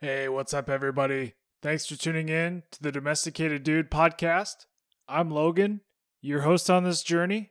[0.00, 1.34] Hey, what's up, everybody?
[1.60, 4.66] Thanks for tuning in to the Domesticated Dude podcast.
[5.08, 5.80] I'm Logan,
[6.20, 7.50] your host on this journey.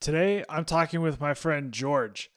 [0.00, 2.30] Today, I'm talking with my friend George.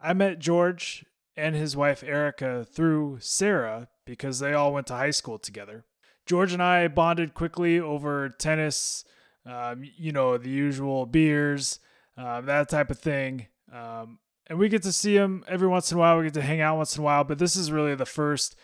[0.00, 1.04] I met George
[1.36, 5.84] and his wife Erica through Sarah because they all went to high school together.
[6.24, 9.04] George and I bonded quickly over tennis,
[9.44, 11.80] um, you know, the usual beers,
[12.16, 13.48] um, that type of thing.
[13.72, 14.20] Um,
[14.52, 16.18] and we get to see him every once in a while.
[16.18, 18.54] We get to hang out once in a while, but this is really the first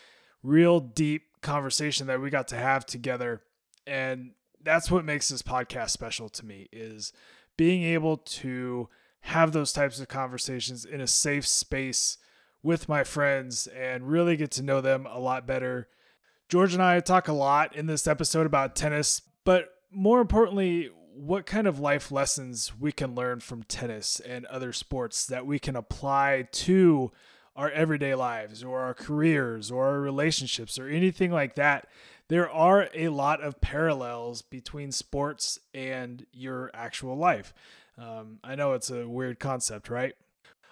[0.43, 3.41] real deep conversation that we got to have together.
[3.87, 7.11] And that's what makes this podcast special to me is
[7.57, 8.87] being able to
[9.21, 12.19] have those types of conversations in a safe space
[12.61, 15.87] with my friends and really get to know them a lot better.
[16.49, 21.45] George and I talk a lot in this episode about tennis, but more importantly, what
[21.45, 25.75] kind of life lessons we can learn from tennis and other sports that we can
[25.75, 27.11] apply to
[27.57, 31.89] our everyday lives or our careers or our relationships or anything like that.
[32.29, 37.53] There are a lot of parallels between sports and your actual life.
[37.97, 40.13] Um, I know it's a weird concept, right?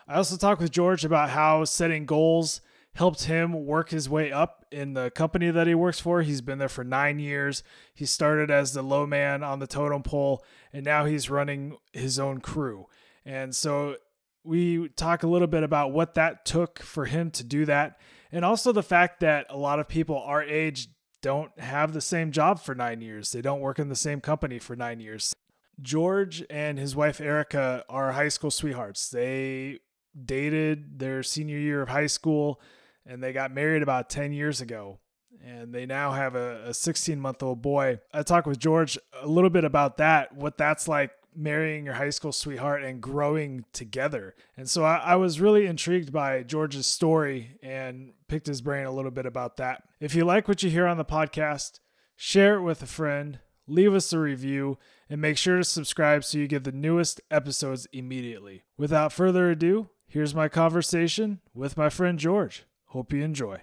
[0.07, 2.61] I also talked with George about how setting goals
[2.97, 6.23] helped him work his way up in the company that he works for.
[6.23, 7.61] He's been there for nine years.
[7.93, 12.17] He started as the low man on the totem pole, and now he's running his
[12.17, 12.87] own crew.
[13.23, 13.97] And so
[14.43, 17.99] we talk a little bit about what that took for him to do that,
[18.31, 20.87] and also the fact that a lot of people our age
[21.21, 23.31] don't have the same job for nine years.
[23.31, 25.35] They don't work in the same company for nine years.
[25.79, 29.07] George and his wife Erica are high school sweethearts.
[29.11, 29.81] They
[30.25, 32.59] dated their senior year of high school
[33.07, 34.99] and they got married about 10 years ago
[35.45, 37.99] and they now have a 16 month old boy.
[38.13, 42.09] I talked with George a little bit about that, what that's like marrying your high
[42.09, 44.35] school sweetheart and growing together.
[44.57, 48.91] And so I, I, was really intrigued by George's story and picked his brain a
[48.91, 49.83] little bit about that.
[49.99, 51.79] If you like what you hear on the podcast,
[52.15, 56.39] share it with a friend, leave us a review, and make sure to subscribe so
[56.39, 58.63] you get the newest episodes immediately.
[58.75, 62.65] Without further ado, here's my conversation with my friend George.
[62.87, 63.59] Hope you enjoy.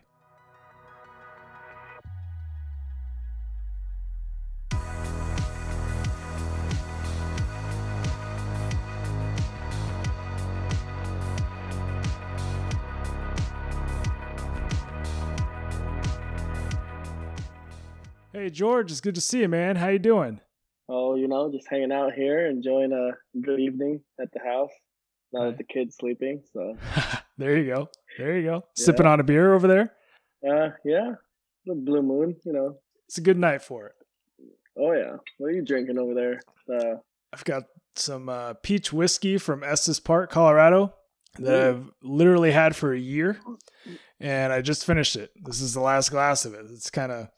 [18.33, 19.77] Hey George, it's good to see you, man.
[19.77, 20.41] How you doing?
[20.87, 24.73] Oh, you know, just hanging out here, enjoying a good evening at the house.
[25.33, 26.77] Now that the kid's sleeping, so
[27.39, 27.89] there you go.
[28.19, 28.55] There you go.
[28.55, 28.85] Yeah.
[28.85, 29.93] Sipping on a beer over there.
[30.49, 31.13] Uh, yeah,
[31.67, 32.37] the blue moon.
[32.45, 33.95] You know, it's a good night for it.
[34.79, 35.17] Oh yeah.
[35.39, 36.41] What are you drinking over there?
[36.73, 36.97] Uh,
[37.33, 37.65] I've got
[37.97, 40.95] some uh, peach whiskey from Estes Park, Colorado,
[41.39, 43.41] that I've literally had for a year,
[44.21, 45.31] and I just finished it.
[45.43, 46.67] This is the last glass of it.
[46.71, 47.29] It's kind of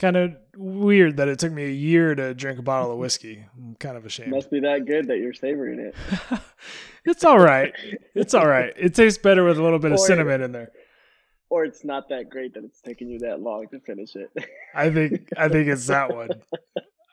[0.00, 3.44] kind of weird that it took me a year to drink a bottle of whiskey.
[3.56, 4.30] I'm kind of ashamed.
[4.30, 5.94] Must be that good that you're savoring it.
[7.04, 7.72] it's all right.
[8.12, 8.74] It's all right.
[8.76, 10.72] It tastes better with a little bit or, of cinnamon in there.
[11.48, 14.30] Or it's not that great that it's taking you that long to finish it.
[14.74, 16.28] I think I think it's that one.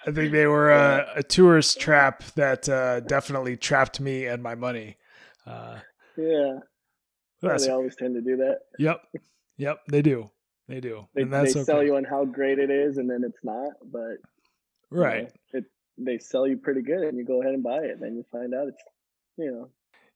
[0.05, 4.55] I think they were a, a tourist trap that uh, definitely trapped me and my
[4.55, 4.97] money.
[5.45, 5.79] Uh,
[6.17, 6.59] yeah.
[7.41, 8.61] they always tend to do that.
[8.79, 9.01] Yep.
[9.57, 10.31] Yep, they do.
[10.67, 11.07] They do.
[11.15, 11.63] They, they okay.
[11.63, 13.71] sell you on how great it is, and then it's not.
[13.91, 14.17] But
[14.89, 15.65] right, you know, it,
[15.97, 17.91] they sell you pretty good, and you go ahead and buy it.
[17.91, 18.83] And then you find out it's
[19.37, 19.69] you know.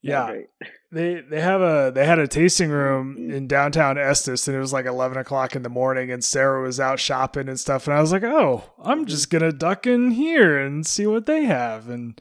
[0.03, 0.35] Yeah,
[0.91, 3.31] they they have a they had a tasting room mm-hmm.
[3.31, 6.79] in downtown Estes, and it was like eleven o'clock in the morning, and Sarah was
[6.79, 9.07] out shopping and stuff, and I was like, oh, I'm mm-hmm.
[9.07, 12.19] just gonna duck in here and see what they have, and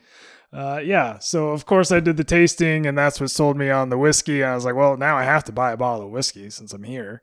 [0.52, 3.88] uh, yeah, so of course I did the tasting, and that's what sold me on
[3.88, 4.42] the whiskey.
[4.42, 6.72] And I was like, well, now I have to buy a bottle of whiskey since
[6.72, 7.22] I'm here.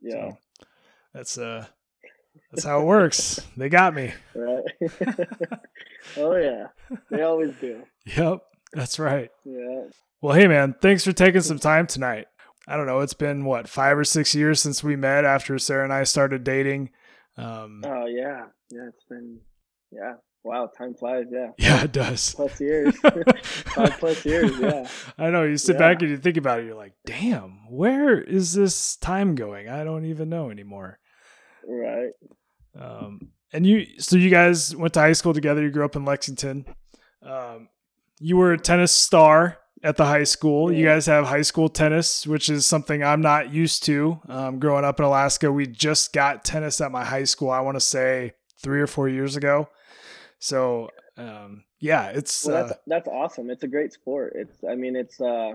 [0.00, 0.30] Yeah.
[0.30, 0.38] So
[1.14, 1.66] that's uh
[2.50, 3.40] that's how it works.
[3.56, 4.12] they got me.
[4.34, 4.64] Right.
[6.16, 6.68] oh yeah.
[7.10, 7.82] They always do.
[8.16, 8.40] Yep.
[8.72, 9.30] That's right.
[9.44, 9.84] Yeah.
[10.20, 12.26] Well, hey man, thanks for taking some time tonight.
[12.66, 15.84] I don't know, it's been what, 5 or 6 years since we met after Sarah
[15.84, 16.90] and I started dating.
[17.36, 18.46] Um Oh yeah.
[18.70, 19.40] Yeah, it's been
[19.90, 21.26] yeah, Wow, time flies.
[21.30, 21.50] Yeah.
[21.58, 22.34] Yeah, it does.
[22.34, 22.96] Plus years.
[22.98, 24.58] Five plus years.
[24.58, 24.88] Yeah.
[25.18, 25.42] I know.
[25.42, 25.78] You sit yeah.
[25.78, 26.66] back and you think about it.
[26.66, 29.68] You're like, damn, where is this time going?
[29.68, 30.98] I don't even know anymore.
[31.66, 32.12] Right.
[32.78, 35.62] Um, and you, so you guys went to high school together.
[35.62, 36.64] You grew up in Lexington.
[37.22, 37.68] Um,
[38.20, 40.72] you were a tennis star at the high school.
[40.72, 40.78] Yeah.
[40.78, 44.20] You guys have high school tennis, which is something I'm not used to.
[44.28, 47.50] Um, growing up in Alaska, we just got tennis at my high school.
[47.50, 48.32] I want to say
[48.62, 49.68] three or four years ago.
[50.38, 53.50] So um, yeah, it's well, that's uh, that's awesome.
[53.50, 54.34] It's a great sport.
[54.36, 55.52] It's I mean it's uh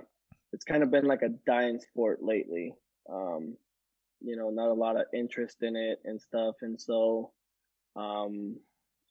[0.51, 2.73] it's kind of been like a dying sport lately.
[3.11, 3.57] Um,
[4.21, 6.55] you know, not a lot of interest in it and stuff.
[6.61, 7.31] And so,
[7.95, 8.55] um,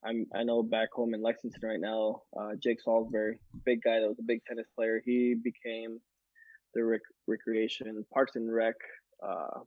[0.04, 4.08] I'm I know back home in Lexington right now, uh, Jake Salisbury, big guy that
[4.08, 5.02] was a big tennis player.
[5.04, 6.00] He became
[6.74, 8.74] the rec- recreation Parks and Rec
[9.22, 9.60] uh,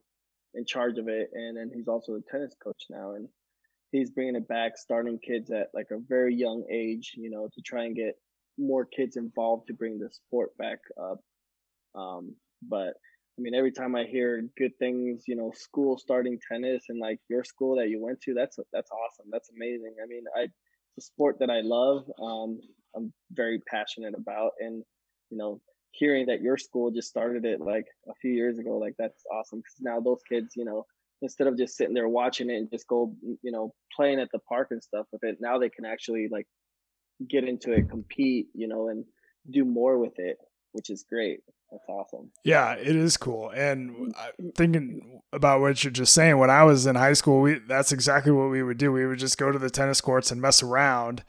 [0.54, 3.28] in charge of it, and then he's also a tennis coach now, and
[3.96, 7.60] he's bringing it back, starting kids at like a very young age, you know, to
[7.62, 8.14] try and get
[8.58, 11.20] more kids involved to bring the sport back up.
[11.94, 12.94] Um, but
[13.38, 17.18] I mean, every time I hear good things, you know, school starting tennis and like
[17.28, 19.26] your school that you went to, that's that's awesome.
[19.30, 19.94] That's amazing.
[20.02, 20.48] I mean, I
[20.96, 22.04] it's a sport that I love.
[22.22, 22.58] Um,
[22.94, 24.82] I'm very passionate about, and
[25.30, 25.60] you know,
[25.92, 29.58] hearing that your school just started it like a few years ago, like that's awesome.
[29.58, 30.86] Because now those kids, you know,
[31.22, 34.38] instead of just sitting there watching it and just go, you know, playing at the
[34.40, 36.46] park and stuff with it, now they can actually like
[37.28, 39.04] get into it, compete, you know, and
[39.50, 40.36] do more with it,
[40.72, 41.40] which is great.
[41.70, 42.30] That's awesome.
[42.44, 43.50] Yeah, it is cool.
[43.50, 44.14] And
[44.54, 48.30] thinking about what you're just saying, when I was in high school, we that's exactly
[48.30, 48.92] what we would do.
[48.92, 51.24] We would just go to the tennis courts and mess around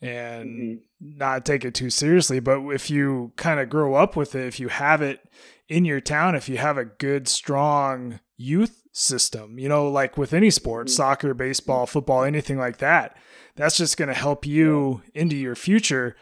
[0.00, 1.18] and mm-hmm.
[1.18, 2.40] not take it too seriously.
[2.40, 5.20] But if you kind of grow up with it, if you have it
[5.68, 10.32] in your town, if you have a good, strong youth system, you know, like with
[10.32, 10.92] any sport, mm-hmm.
[10.92, 13.16] soccer, baseball, football, anything like that,
[13.56, 15.22] that's just going to help you yeah.
[15.22, 16.14] into your future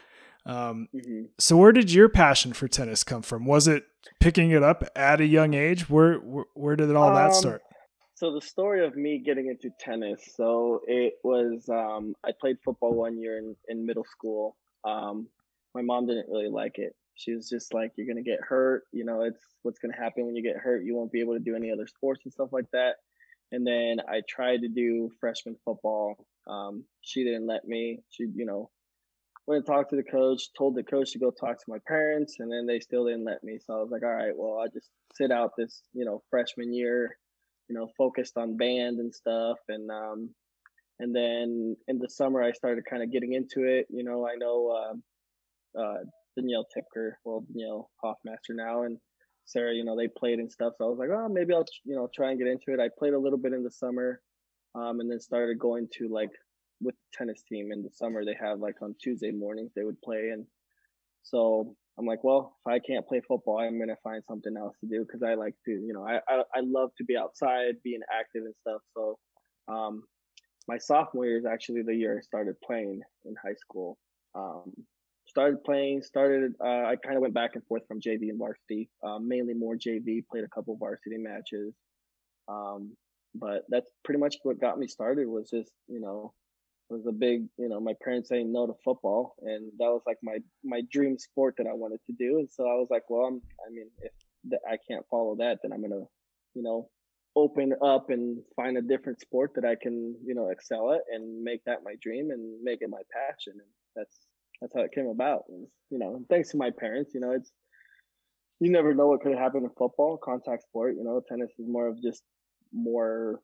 [0.45, 1.25] um, mm-hmm.
[1.37, 3.45] So, where did your passion for tennis come from?
[3.45, 3.83] Was it
[4.19, 5.89] picking it up at a young age?
[5.89, 7.61] Where where, where did all um, that start?
[8.15, 10.21] So the story of me getting into tennis.
[10.35, 14.57] So it was um, I played football one year in, in middle school.
[14.83, 15.27] Um,
[15.73, 16.95] my mom didn't really like it.
[17.15, 18.83] She was just like, "You're gonna get hurt.
[18.91, 20.83] You know, it's what's gonna happen when you get hurt.
[20.83, 22.95] You won't be able to do any other sports and stuff like that."
[23.51, 26.25] And then I tried to do freshman football.
[26.47, 27.99] Um, she didn't let me.
[28.09, 28.69] She, you know,
[29.45, 32.37] went and talked to the coach, told the coach to go talk to my parents,
[32.39, 33.59] and then they still didn't let me.
[33.59, 36.73] So I was like, all right, well, I just sit out this, you know, freshman
[36.73, 37.17] year,
[37.67, 39.57] you know, focused on band and stuff.
[39.67, 40.29] And, um,
[40.99, 43.87] and then in the summer, I started kind of getting into it.
[43.89, 44.93] You know, I know,
[45.75, 46.03] uh, uh,
[46.37, 48.97] Danielle Tipker, well, Danielle Hoffmaster now, and
[49.45, 50.73] Sarah, you know, they played and stuff.
[50.77, 52.79] So I was like, oh, maybe I'll, you know, try and get into it.
[52.79, 54.21] I played a little bit in the summer,
[54.75, 56.31] um, and then started going to like
[56.81, 58.23] with the tennis team in the summer.
[58.23, 60.45] They have like on Tuesday mornings they would play, and
[61.23, 64.87] so I'm like, well, if I can't play football, I'm gonna find something else to
[64.87, 68.01] do because I like to, you know, I, I, I love to be outside, being
[68.11, 68.81] active and stuff.
[68.95, 69.19] So,
[69.67, 70.03] um,
[70.67, 73.97] my sophomore year is actually the year I started playing in high school.
[74.35, 74.71] Um,
[75.31, 76.53] started playing, started.
[76.63, 79.75] Uh, I kind of went back and forth from JV and varsity, um, mainly more
[79.75, 80.23] JV.
[80.29, 81.73] Played a couple of varsity matches,
[82.47, 82.95] um,
[83.33, 85.27] but that's pretty much what got me started.
[85.27, 86.33] Was just you know
[86.91, 90.17] was a big, you know, my parents saying no to football, and that was like
[90.21, 92.39] my my dream sport that I wanted to do.
[92.39, 95.71] And so I was like, well, I'm, I mean, if I can't follow that, then
[95.71, 96.05] I'm gonna,
[96.53, 96.89] you know,
[97.35, 101.43] open up and find a different sport that I can, you know, excel at and
[101.43, 103.53] make that my dream and make it my passion.
[103.53, 104.17] And that's
[104.61, 105.43] that's how it came about.
[105.49, 107.51] And, you know, thanks to my parents, you know, it's
[108.59, 110.95] you never know what could happen in football, contact sport.
[110.95, 112.21] You know, tennis is more of just
[112.71, 113.39] more.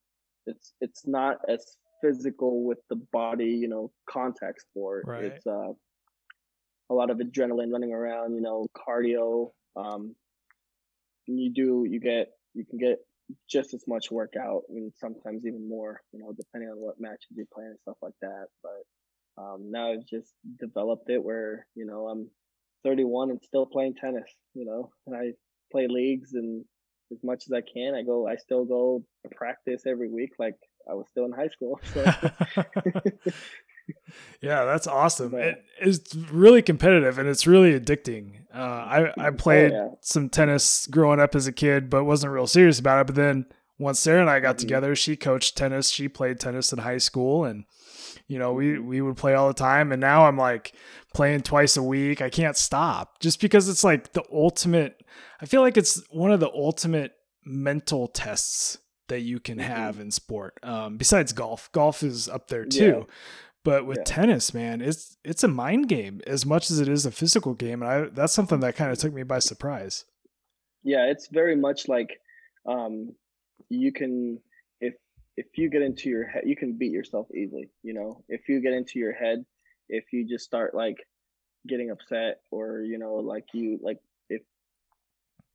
[0.45, 5.05] It's it's not as physical with the body, you know, contact sport.
[5.07, 5.25] Right.
[5.25, 5.73] It's uh,
[6.89, 9.51] a lot of adrenaline running around, you know, cardio.
[9.75, 10.15] Um,
[11.25, 12.99] you do, you get, you can get
[13.49, 17.45] just as much workout and sometimes even more, you know, depending on what matches you
[17.53, 18.45] play and stuff like that.
[18.63, 18.83] But
[19.37, 22.29] um, now I've just developed it where, you know, I'm
[22.83, 25.33] 31 and still playing tennis, you know, and I
[25.71, 26.63] play leagues and
[27.11, 29.03] as much as I can, I go, I still go
[29.35, 30.31] practice every week.
[30.39, 30.56] Like
[30.89, 31.79] I was still in high school.
[31.94, 32.03] So.
[34.41, 35.31] yeah, that's awesome.
[35.31, 38.41] But, it, it's really competitive and it's really addicting.
[38.53, 39.89] Uh, I I oh, played yeah.
[40.01, 43.07] some tennis growing up as a kid, but wasn't real serious about it.
[43.07, 43.45] But then
[43.77, 44.61] once Sarah and I got mm-hmm.
[44.61, 45.89] together, she coached tennis.
[45.89, 47.65] She played tennis in high school, and
[48.27, 49.91] you know we we would play all the time.
[49.91, 50.73] And now I'm like
[51.13, 52.21] playing twice a week.
[52.21, 55.03] I can't stop just because it's like the ultimate.
[55.41, 57.13] I feel like it's one of the ultimate
[57.45, 59.67] mental tests that you can mm-hmm.
[59.67, 60.59] have in sport.
[60.63, 63.05] Um, besides golf, golf is up there too.
[63.07, 63.13] Yeah.
[63.63, 64.03] But with yeah.
[64.05, 67.81] tennis, man, it's it's a mind game as much as it is a physical game,
[67.81, 70.05] and I that's something that kind of took me by surprise.
[70.83, 72.21] Yeah, it's very much like
[72.65, 73.13] um,
[73.67, 74.39] you can
[75.37, 77.69] if you get into your head, you can beat yourself easily.
[77.83, 79.45] You know, if you get into your head,
[79.87, 80.97] if you just start like
[81.67, 83.97] getting upset or you know like you like
[84.29, 84.41] if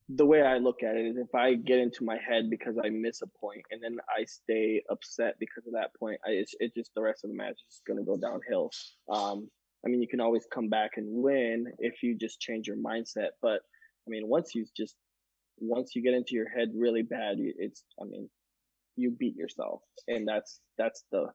[0.08, 2.90] the way I look at it is if I get into my head because I
[2.90, 6.74] miss a point and then I stay upset because of that point, I, it's, it's
[6.74, 8.70] just the rest of the match is going to go downhill.
[9.08, 9.48] Um,
[9.84, 13.30] I mean, you can always come back and win if you just change your mindset.
[13.40, 13.60] But
[14.06, 14.96] I mean, once you just,
[15.58, 18.28] once you get into your head really bad, it's, I mean,
[18.96, 21.26] you beat yourself and that's that's the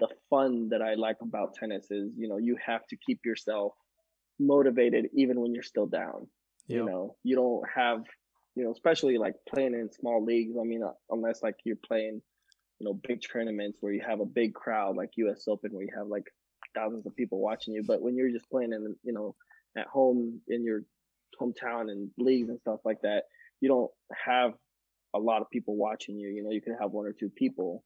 [0.00, 3.72] the fun that I like about tennis is, you know, you have to keep yourself
[4.38, 6.26] motivated even when you're still down.
[6.68, 6.78] Yep.
[6.78, 8.02] You know, you don't have,
[8.56, 10.56] you know, especially like playing in small leagues.
[10.60, 12.20] I mean, uh, unless like you're playing,
[12.80, 15.92] you know, big tournaments where you have a big crowd like US Open where you
[15.96, 16.24] have like
[16.74, 17.84] thousands of people watching you.
[17.86, 19.34] But when you're just playing in, you know,
[19.76, 20.82] at home in your
[21.40, 23.24] hometown and leagues and stuff like that,
[23.60, 23.90] you don't
[24.24, 24.52] have
[25.14, 26.28] a lot of people watching you.
[26.28, 27.84] You know, you can have one or two people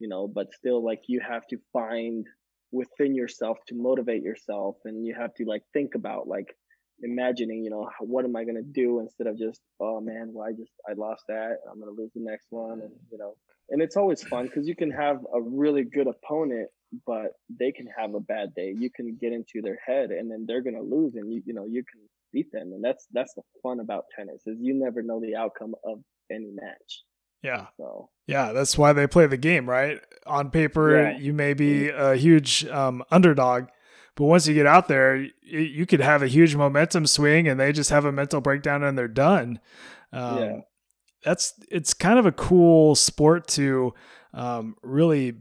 [0.00, 2.26] you know, but still like you have to find
[2.72, 6.56] within yourself to motivate yourself and you have to like think about like
[7.02, 10.48] imagining, you know, what am I going to do instead of just, oh man, well,
[10.48, 11.58] I just, I lost that.
[11.70, 12.80] I'm going to lose the next one.
[12.80, 13.34] And, you know,
[13.68, 16.68] and it's always fun because you can have a really good opponent,
[17.06, 18.74] but they can have a bad day.
[18.76, 21.54] You can get into their head and then they're going to lose and you, you
[21.54, 22.00] know, you can
[22.32, 22.72] beat them.
[22.72, 26.50] And that's, that's the fun about tennis is you never know the outcome of any
[26.52, 27.04] match.
[27.42, 27.66] Yeah.
[27.76, 29.98] So yeah, that's why they play the game, right?
[30.26, 31.18] On paper, yeah.
[31.18, 33.68] you may be a huge um, underdog,
[34.16, 37.72] but once you get out there, you could have a huge momentum swing, and they
[37.72, 39.60] just have a mental breakdown and they're done.
[40.12, 40.56] Um, yeah.
[41.24, 43.94] That's it's kind of a cool sport to
[44.32, 45.34] um, really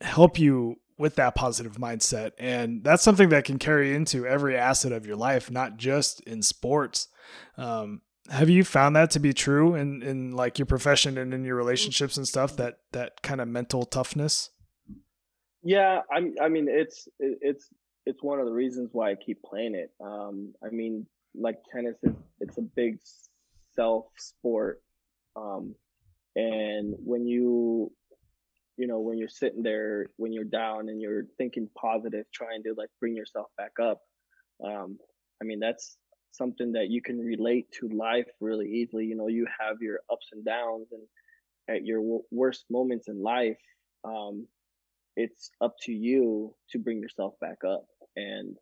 [0.00, 4.92] help you with that positive mindset, and that's something that can carry into every asset
[4.92, 7.08] of your life, not just in sports.
[7.56, 11.44] Um, have you found that to be true in in like your profession and in
[11.44, 14.50] your relationships and stuff that that kind of mental toughness?
[15.62, 17.68] Yeah i i mean it's it's
[18.04, 19.90] it's one of the reasons why i keep playing it.
[20.04, 22.98] Um i mean like tennis is it's a big
[23.74, 24.82] self sport
[25.36, 25.74] um
[26.36, 27.90] and when you
[28.76, 32.74] you know when you're sitting there when you're down and you're thinking positive trying to
[32.76, 34.00] like bring yourself back up
[34.64, 34.98] um
[35.40, 35.96] i mean that's
[36.32, 39.06] something that you can relate to life really easily.
[39.06, 41.02] You know, you have your ups and downs, and
[41.68, 43.58] at your w- worst moments in life,
[44.04, 44.46] um,
[45.16, 47.84] it's up to you to bring yourself back up.
[48.16, 48.56] And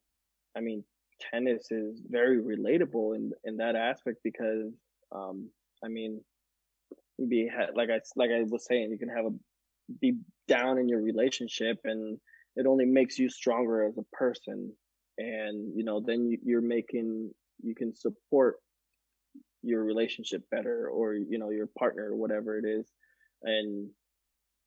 [0.57, 0.85] I mean,
[1.33, 4.73] tennis is very relatable in in that aspect because,
[5.13, 5.51] um,
[5.85, 6.21] I mean,
[7.29, 9.31] be like I like I was saying, you can have a
[10.01, 10.15] be
[10.49, 12.19] down in your relationship, and
[12.57, 14.73] it only makes you stronger as a person
[15.19, 17.31] and you know then you, are making
[17.63, 18.57] you can support
[19.63, 22.87] your relationship better or you know your partner or whatever it is.
[23.43, 23.91] And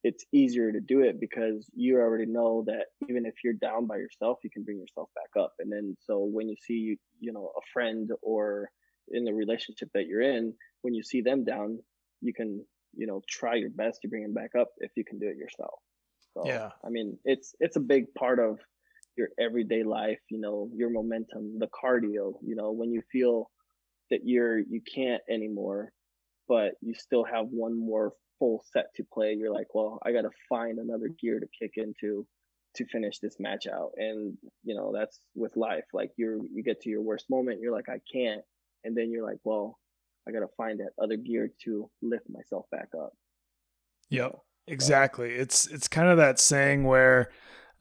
[0.03, 3.95] it's easier to do it because you already know that even if you're down by
[3.97, 5.53] yourself you can bring yourself back up.
[5.59, 8.69] And then so when you see you you know a friend or
[9.09, 11.77] in the relationship that you're in when you see them down
[12.21, 12.63] you can
[12.95, 15.37] you know try your best to bring them back up if you can do it
[15.37, 15.79] yourself.
[16.33, 16.69] So yeah.
[16.85, 18.59] I mean it's it's a big part of
[19.15, 23.49] your everyday life, you know, your momentum, the cardio, you know, when you feel
[24.09, 25.91] that you're, you can't anymore,
[26.47, 29.35] but you still have one more full set to play.
[29.37, 32.25] You're like, well, I got to find another gear to kick into
[32.75, 33.91] to finish this match out.
[33.97, 35.85] And, you know, that's with life.
[35.93, 37.59] Like you're, you get to your worst moment.
[37.61, 38.41] You're like, I can't.
[38.83, 39.79] And then you're like, well,
[40.27, 43.13] I got to find that other gear to lift myself back up.
[44.09, 44.39] Yep.
[44.67, 45.31] Exactly.
[45.31, 47.29] It's, it's kind of that saying where,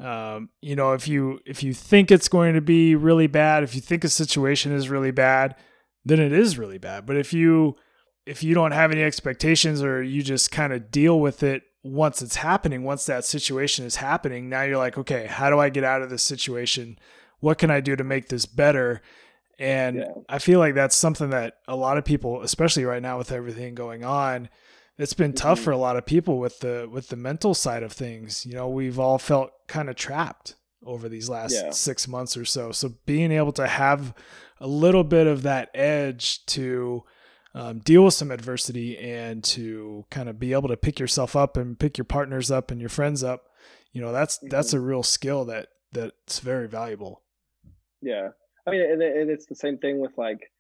[0.01, 3.75] um, you know, if you if you think it's going to be really bad, if
[3.75, 5.55] you think a situation is really bad,
[6.05, 7.07] then it is really bad.
[7.07, 7.77] But if you
[8.27, 12.23] if you don't have any expectations or you just kind of deal with it once
[12.23, 15.85] it's happening, once that situation is happening, now you're like, okay, how do I get
[15.85, 16.99] out of this situation?
[17.41, 19.03] What can I do to make this better?
[19.59, 20.13] And yeah.
[20.29, 23.75] I feel like that's something that a lot of people, especially right now with everything
[23.75, 24.49] going on,
[24.99, 25.65] it's been tough mm-hmm.
[25.65, 28.45] for a lot of people with the with the mental side of things.
[28.47, 31.71] You know, we've all felt kind of trapped over these last yeah.
[31.71, 32.73] six months or so.
[32.73, 34.15] So being able to have
[34.61, 37.05] a little bit of that edge to
[37.55, 41.57] um, deal with some adversity and to kind of be able to pick yourself up
[41.57, 43.45] and pick your partners up and your friends up,
[43.93, 44.49] you know, that's mm-hmm.
[44.49, 47.23] that's a real skill that that's very valuable.
[48.01, 48.29] Yeah,
[48.67, 50.51] I mean, and, and it's the same thing with like,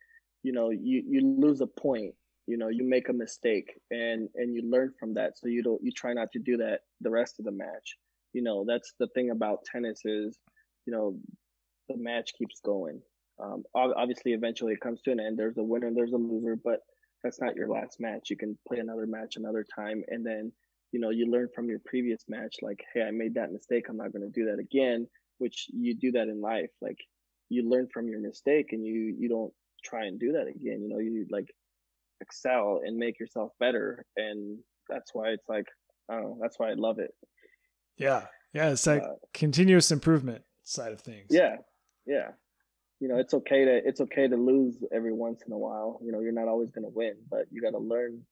[0.43, 2.15] you know, you you lose a point
[2.47, 5.39] you know you make a mistake and and you learn from that.
[5.39, 7.97] So you don't you try not to do that the rest of the match.
[8.33, 10.39] You know that's the thing about tennis is
[10.87, 11.19] you know
[11.89, 13.01] the match keeps going.
[13.43, 15.39] Um, obviously eventually it comes to an end.
[15.39, 16.81] There's a winner there's a loser but
[17.23, 18.31] that's not your last match.
[18.31, 20.03] You can play another match another time.
[20.09, 20.53] And then
[20.93, 23.87] you know you learn from your previous match like hey i made that mistake.
[23.89, 25.07] I'm not going to do that again
[25.43, 26.71] which you do that in life.
[26.81, 26.99] Like
[27.49, 29.53] you learn from your mistake and you you don't
[29.85, 30.81] try and do that again.
[30.83, 31.49] You know you like
[32.23, 34.07] excel and make yourself better.
[34.17, 35.67] And that's why it's like,
[36.11, 37.15] I that's why I love it.
[37.99, 38.23] Yeah.
[38.55, 38.71] Yeah.
[38.71, 41.27] It's like uh, continuous improvement side of things.
[41.29, 41.57] Yeah.
[42.07, 42.29] Yeah.
[43.01, 46.01] You know, it's okay to, it's okay to lose every once in a while.
[46.03, 48.23] You know, you're not always going to win, but you got to learn,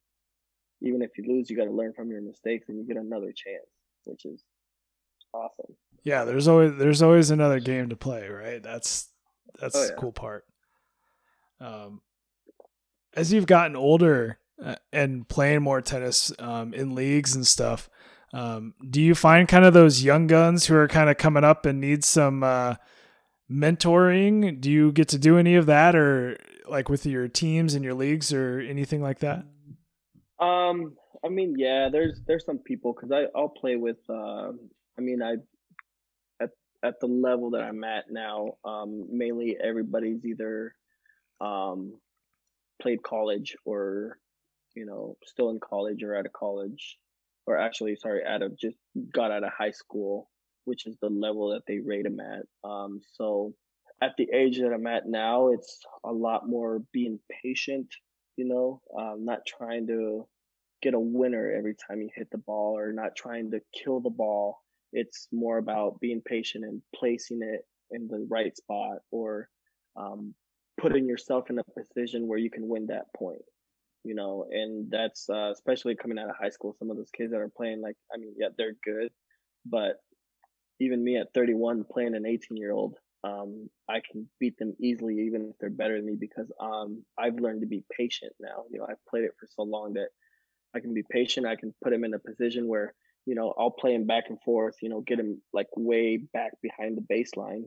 [0.81, 3.33] even if you lose, you got to learn from your mistakes and you get another
[3.35, 3.67] chance,
[4.05, 4.43] which is
[5.35, 5.75] awesome.
[6.03, 8.63] Yeah, there's always there's always another game to play, right?
[8.63, 9.09] That's
[9.61, 9.87] that's oh, yeah.
[9.89, 10.47] the cool part.
[11.61, 12.01] Um,
[13.15, 17.89] as you've gotten older uh, and playing more tennis um, in leagues and stuff,
[18.33, 21.67] um, do you find kind of those young guns who are kind of coming up
[21.67, 22.77] and need some uh,
[23.51, 24.61] mentoring?
[24.61, 26.37] Do you get to do any of that, or
[26.69, 29.45] like with your teams and your leagues, or anything like that?
[30.39, 33.99] Um, I mean, yeah, there's there's some people because I I'll play with.
[34.09, 34.53] Uh,
[34.97, 35.35] I mean, I
[36.41, 36.51] at
[36.85, 40.75] at the level that I'm at now, um, mainly everybody's either
[41.41, 41.95] um
[42.81, 44.19] played college or
[44.75, 46.99] you know still in college or out of college
[47.47, 48.77] or actually sorry out of just
[49.13, 50.29] got out of high school
[50.65, 52.43] which is the level that they rate them at.
[52.69, 53.55] Um, so
[54.03, 57.87] at the age that i'm at now it's a lot more being patient
[58.37, 60.27] you know um, not trying to
[60.83, 64.11] get a winner every time you hit the ball or not trying to kill the
[64.11, 64.59] ball.
[64.93, 69.49] It's more about being patient and placing it in the right spot or
[69.97, 70.35] um,
[70.81, 73.43] putting yourself in a position where you can win that point
[74.05, 77.33] you know and that's uh, especially coming out of high school some of those kids
[77.33, 79.11] that are playing like i mean yeah they're good
[79.67, 79.97] but
[80.81, 85.21] even me at 31 playing an 18 year old um, i can beat them easily
[85.27, 88.79] even if they're better than me because um, i've learned to be patient now you
[88.79, 90.09] know i've played it for so long that
[90.75, 92.95] i can be patient i can put him in a position where
[93.27, 96.53] you know i'll play him back and forth you know get him like way back
[96.63, 97.65] behind the baseline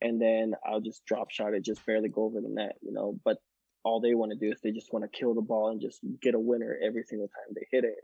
[0.00, 3.18] and then I'll just drop shot it, just barely go over the net, you know.
[3.24, 3.38] But
[3.84, 6.00] all they want to do is they just want to kill the ball and just
[6.20, 7.98] get a winner every single time they hit it.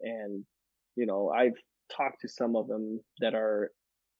[0.00, 0.44] And
[0.96, 1.56] you know, I've
[1.94, 3.70] talked to some of them that are,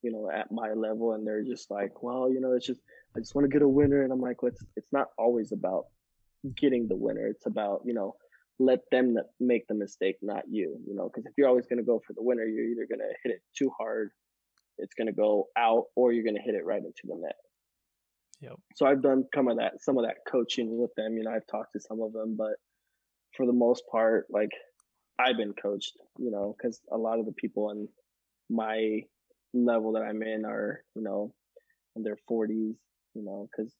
[0.02, 2.80] you know, at my level, and they're just like, well, you know, it's just
[3.16, 5.52] I just want to get a winner, and I'm like, well, it's it's not always
[5.52, 5.84] about
[6.56, 7.26] getting the winner.
[7.26, 8.16] It's about you know
[8.58, 10.78] let them make the mistake, not you.
[10.86, 13.00] You know, because if you're always going to go for the winner, you're either going
[13.00, 14.10] to hit it too hard
[14.78, 17.36] it's going to go out or you're going to hit it right into the net.
[18.40, 18.56] Yep.
[18.76, 21.16] So I've done some of that, some of that coaching with them.
[21.16, 22.54] You know, I've talked to some of them, but
[23.36, 24.50] for the most part, like
[25.18, 27.88] I've been coached, you know, because a lot of the people in
[28.50, 29.02] my
[29.52, 31.32] level that I'm in are, you know,
[31.96, 32.74] in their 40s,
[33.14, 33.72] you know, because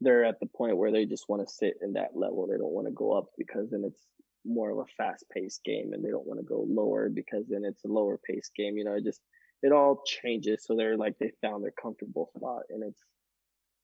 [0.00, 2.46] they're at the point where they just want to sit in that level.
[2.46, 4.02] They don't want to go up because then it's
[4.44, 7.64] more of a fast paced game and they don't want to go lower because then
[7.64, 8.76] it's a lower paced game.
[8.76, 9.20] You know, it just
[9.62, 10.64] it all changes.
[10.64, 13.00] So they're like they found their comfortable spot, and it's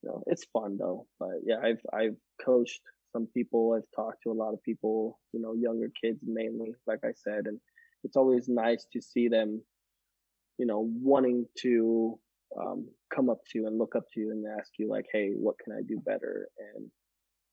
[0.03, 1.07] you know it's fun though.
[1.19, 2.81] But yeah, I've I've coached
[3.13, 3.75] some people.
[3.77, 5.19] I've talked to a lot of people.
[5.33, 7.61] You know, younger kids mainly, like I said, and
[8.05, 9.63] it's always nice to see them.
[10.59, 12.19] You know, wanting to
[12.61, 15.33] um, come up to you and look up to you and ask you like, "Hey,
[15.35, 16.91] what can I do better?" And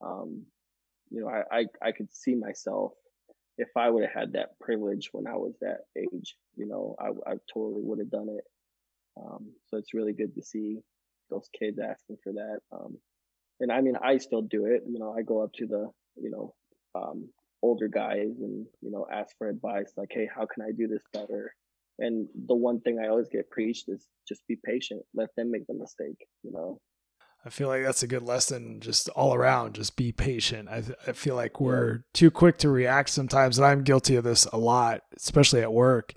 [0.02, 0.46] um,
[1.10, 2.94] you know, I, I I could see myself
[3.60, 7.10] if I would have had that privilege when I was that age, you know, I,
[7.30, 8.46] I totally would have done it.
[9.22, 10.80] Um, so it's really good to see
[11.30, 12.60] those kids asking for that.
[12.72, 12.98] Um,
[13.60, 14.84] and I mean, I still do it.
[14.88, 16.56] You know, I go up to the, you know,
[16.96, 17.28] um,
[17.62, 21.04] older guys and, you know, ask for advice like, Hey, how can I do this
[21.12, 21.54] better?
[22.00, 25.02] And the one thing I always get preached is just be patient.
[25.14, 26.80] Let them make the mistake, you know?
[27.46, 29.76] I feel like that's a good lesson just all around.
[29.76, 30.68] Just be patient.
[30.68, 34.46] I, I feel like we're too quick to react sometimes, and I'm guilty of this
[34.46, 36.14] a lot, especially at work.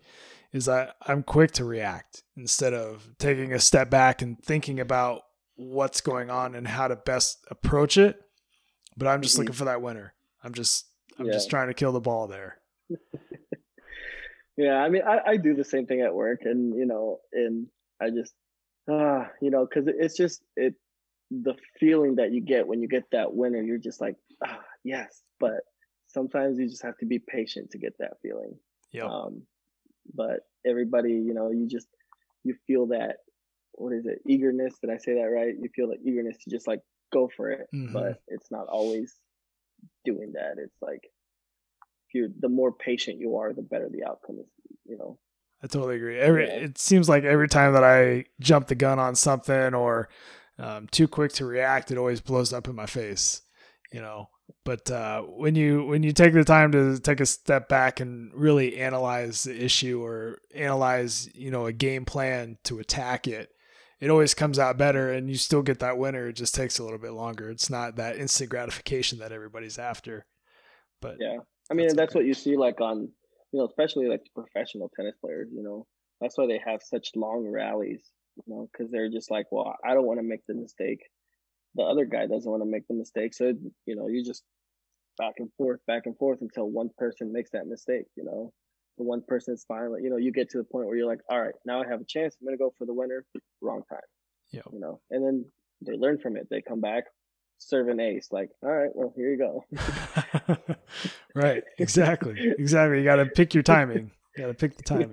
[0.52, 5.22] Is that I'm quick to react instead of taking a step back and thinking about
[5.54, 8.20] what's going on and how to best approach it.
[8.96, 9.42] But I'm just mm-hmm.
[9.42, 10.14] looking for that winner.
[10.42, 10.86] I'm just
[11.18, 11.32] I'm yeah.
[11.32, 12.58] just trying to kill the ball there.
[14.56, 17.68] yeah, I mean, I, I do the same thing at work, and you know, and
[18.00, 18.34] I just,
[18.90, 20.74] uh, you know, because it's just it
[21.40, 25.22] the feeling that you get when you get that winner, you're just like, ah, yes.
[25.40, 25.60] But
[26.08, 28.54] sometimes you just have to be patient to get that feeling.
[28.92, 29.06] Yeah.
[29.06, 29.42] Um,
[30.14, 31.88] but everybody, you know, you just
[32.44, 33.16] you feel that
[33.72, 34.74] what is it eagerness?
[34.80, 35.54] Did I say that right?
[35.58, 36.80] You feel the eagerness to just like
[37.12, 37.92] go for it, mm-hmm.
[37.92, 39.14] but it's not always
[40.04, 40.56] doing that.
[40.58, 41.00] It's like
[42.08, 44.50] if you the more patient you are, the better the outcome is.
[44.84, 45.18] You know.
[45.64, 46.18] I totally agree.
[46.18, 46.54] Every yeah.
[46.54, 50.08] it seems like every time that I jump the gun on something or
[50.58, 53.42] um, too quick to react, it always blows up in my face,
[53.92, 54.28] you know.
[54.64, 58.32] But uh, when you when you take the time to take a step back and
[58.34, 63.50] really analyze the issue or analyze, you know, a game plan to attack it,
[64.00, 66.28] it always comes out better, and you still get that winner.
[66.28, 67.50] It just takes a little bit longer.
[67.50, 70.26] It's not that instant gratification that everybody's after.
[71.00, 71.38] But yeah,
[71.70, 72.20] I mean, that's, that's okay.
[72.20, 73.08] what you see like on,
[73.52, 75.48] you know, especially like professional tennis players.
[75.52, 75.86] You know,
[76.20, 78.02] that's why they have such long rallies
[78.36, 81.00] you know, because they're just like, well, I don't want to make the mistake.
[81.74, 83.34] The other guy doesn't want to make the mistake.
[83.34, 83.52] So,
[83.86, 84.42] you know, you just
[85.18, 88.06] back and forth, back and forth until one person makes that mistake.
[88.16, 88.52] You know,
[88.98, 91.20] the one person is finally, you know, you get to the point where you're like,
[91.30, 92.36] all right, now I have a chance.
[92.40, 93.24] I'm gonna go for the winner.
[93.60, 94.00] Wrong time.
[94.50, 94.62] Yeah.
[94.72, 95.44] You know, and then
[95.86, 96.46] they learn from it.
[96.50, 97.04] They come back,
[97.58, 98.28] serve an ace.
[98.30, 99.64] Like, all right, well, here you go.
[101.34, 101.62] right.
[101.78, 102.52] Exactly.
[102.58, 102.98] Exactly.
[102.98, 104.10] You got to pick your timing.
[104.36, 105.08] You got to pick the timing.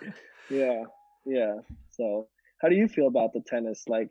[0.00, 0.08] yeah.
[0.50, 0.82] yeah.
[1.24, 1.56] Yeah.
[1.90, 2.28] So,
[2.60, 3.84] how do you feel about the tennis?
[3.88, 4.10] Like,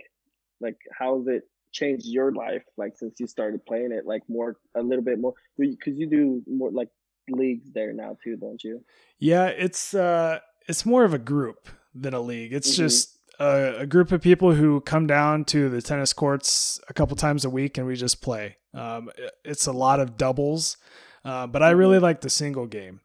[0.59, 2.63] like how has it changed your life?
[2.77, 6.41] Like since you started playing it, like more a little bit more because you do
[6.47, 6.89] more like
[7.29, 8.83] leagues there now too, don't you?
[9.19, 12.53] Yeah, it's uh, it's more of a group than a league.
[12.53, 12.83] It's mm-hmm.
[12.83, 17.15] just a, a, group of people who come down to the tennis courts a couple
[17.15, 18.57] times a week and we just play.
[18.73, 19.11] Um,
[19.43, 20.77] it's a lot of doubles,
[21.23, 22.03] uh, but I really mm-hmm.
[22.03, 23.01] like the single game.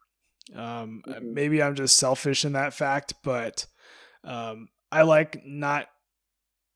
[0.54, 1.34] Um, mm-hmm.
[1.34, 3.66] Maybe I'm just selfish in that fact, but
[4.24, 5.86] um, I like not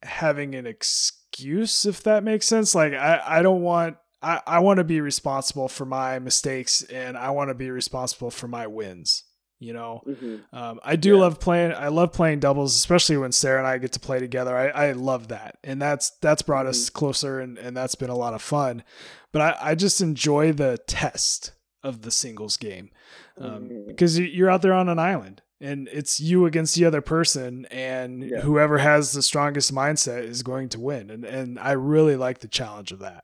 [0.03, 2.75] having an excuse, if that makes sense.
[2.75, 3.97] Like, I, I don't want.
[4.21, 8.31] I, I want to be responsible for my mistakes and I want to be responsible
[8.31, 9.25] for my wins
[9.63, 10.55] you know mm-hmm.
[10.55, 11.21] um, i do yeah.
[11.21, 14.55] love playing i love playing doubles especially when sarah and i get to play together
[14.55, 16.71] i, I love that and that's that's brought mm-hmm.
[16.71, 18.83] us closer and, and that's been a lot of fun
[19.31, 22.91] but I, I just enjoy the test of the singles game
[23.39, 23.87] um, mm-hmm.
[23.87, 28.29] because you're out there on an island and it's you against the other person and
[28.29, 28.41] yeah.
[28.41, 32.47] whoever has the strongest mindset is going to win and and i really like the
[32.47, 33.23] challenge of that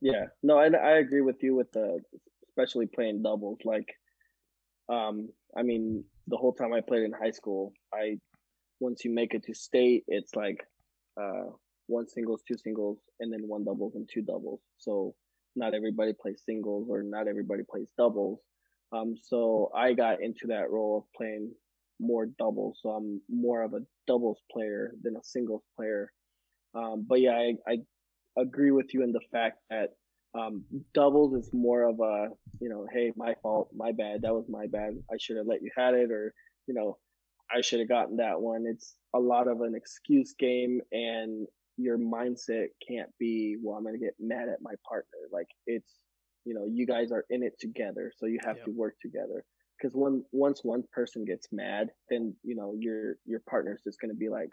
[0.00, 2.00] yeah no i, I agree with you with the
[2.48, 3.88] especially playing doubles like
[4.90, 8.16] um, I mean, the whole time I played in high school, I
[8.80, 10.58] once you make it to state, it's like
[11.20, 11.50] uh,
[11.86, 14.60] one singles, two singles, and then one doubles and two doubles.
[14.78, 15.14] So
[15.54, 18.40] not everybody plays singles or not everybody plays doubles.
[18.92, 21.52] Um, so I got into that role of playing
[22.00, 22.78] more doubles.
[22.82, 26.12] So I'm more of a doubles player than a singles player.
[26.74, 27.78] Um, but yeah, I, I
[28.40, 29.90] agree with you in the fact that
[30.38, 32.28] um, doubles is more of a,
[32.60, 34.94] you know, hey, my fault, my bad, that was my bad.
[35.12, 36.32] I should have let you had it, or
[36.66, 36.98] you know,
[37.52, 38.64] I should have gotten that one.
[38.66, 43.98] It's a lot of an excuse game, and your mindset can't be, well, I'm gonna
[43.98, 45.18] get mad at my partner.
[45.32, 45.92] Like it's,
[46.50, 48.64] you know, you guys are in it together, so you have yep.
[48.66, 49.44] to work together.
[49.76, 54.14] Because when once one person gets mad, then you know your your partner's just gonna
[54.14, 54.50] be like,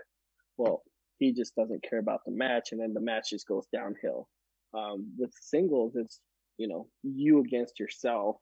[0.57, 0.83] well,
[1.17, 4.29] he just doesn't care about the match, and then the match just goes downhill
[4.73, 6.19] um, with singles, it's
[6.57, 8.37] you know you against yourself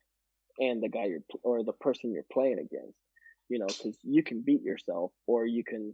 [0.60, 2.98] and the guy you're or the person you're playing against.
[3.50, 5.94] You know, because you can beat yourself, or you can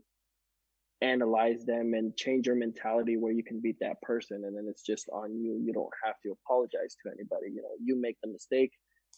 [1.01, 4.43] analyze them and change your mentality where you can beat that person.
[4.45, 5.59] And then it's just on you.
[5.63, 7.51] You don't have to apologize to anybody.
[7.53, 8.71] You know you make the mistake.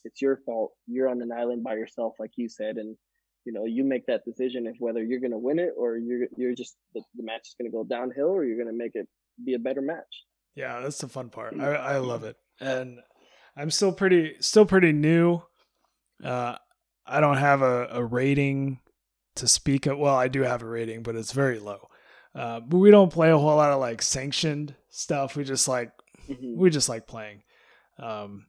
[0.06, 0.72] It's your fault.
[0.88, 2.78] You're on an island by yourself like you said.
[2.78, 2.96] And
[3.46, 6.28] you know you make that decision if whether you're going to win it or you're
[6.38, 8.96] you're just the, the match is going to go downhill or you're going to make
[8.96, 9.08] it
[9.44, 10.24] be a better match.
[10.56, 11.60] Yeah, that's the fun part.
[11.60, 13.00] I, I love it, and
[13.58, 15.42] I'm still pretty still pretty new.
[16.24, 16.56] Uh,
[17.06, 18.80] I don't have a, a rating
[19.36, 19.98] to speak of.
[19.98, 21.90] Well, I do have a rating, but it's very low.
[22.36, 25.36] Uh, but we don't play a whole lot of like sanctioned stuff.
[25.36, 25.92] We just like
[26.28, 26.58] mm-hmm.
[26.58, 27.44] we just like playing.
[28.00, 28.48] Um,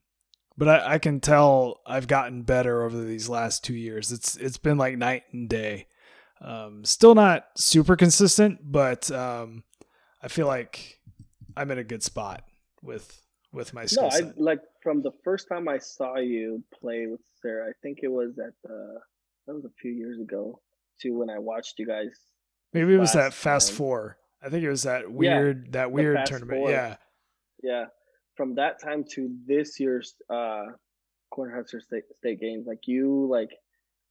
[0.57, 4.12] but I, I can tell I've gotten better over these last two years.
[4.12, 5.87] It's it's been like night and day.
[6.40, 9.64] Um, still not super consistent, but um,
[10.23, 10.99] I feel like
[11.57, 12.44] I'm in a good spot
[12.83, 13.20] with
[13.53, 17.20] with my skill no, I like from the first time I saw you play with
[17.40, 17.68] Sarah.
[17.68, 19.01] I think it was at the
[19.47, 20.61] that was a few years ago.
[21.00, 22.11] To when I watched you guys.
[22.72, 23.76] Maybe it was that Fast time.
[23.76, 24.18] Four.
[24.42, 26.61] I think it was that weird yeah, that weird tournament.
[26.61, 26.70] Four.
[26.70, 26.96] Yeah.
[27.62, 27.85] Yeah.
[28.37, 30.66] From that time to this year's uh
[31.33, 33.50] Cornhusker State, State games, like you like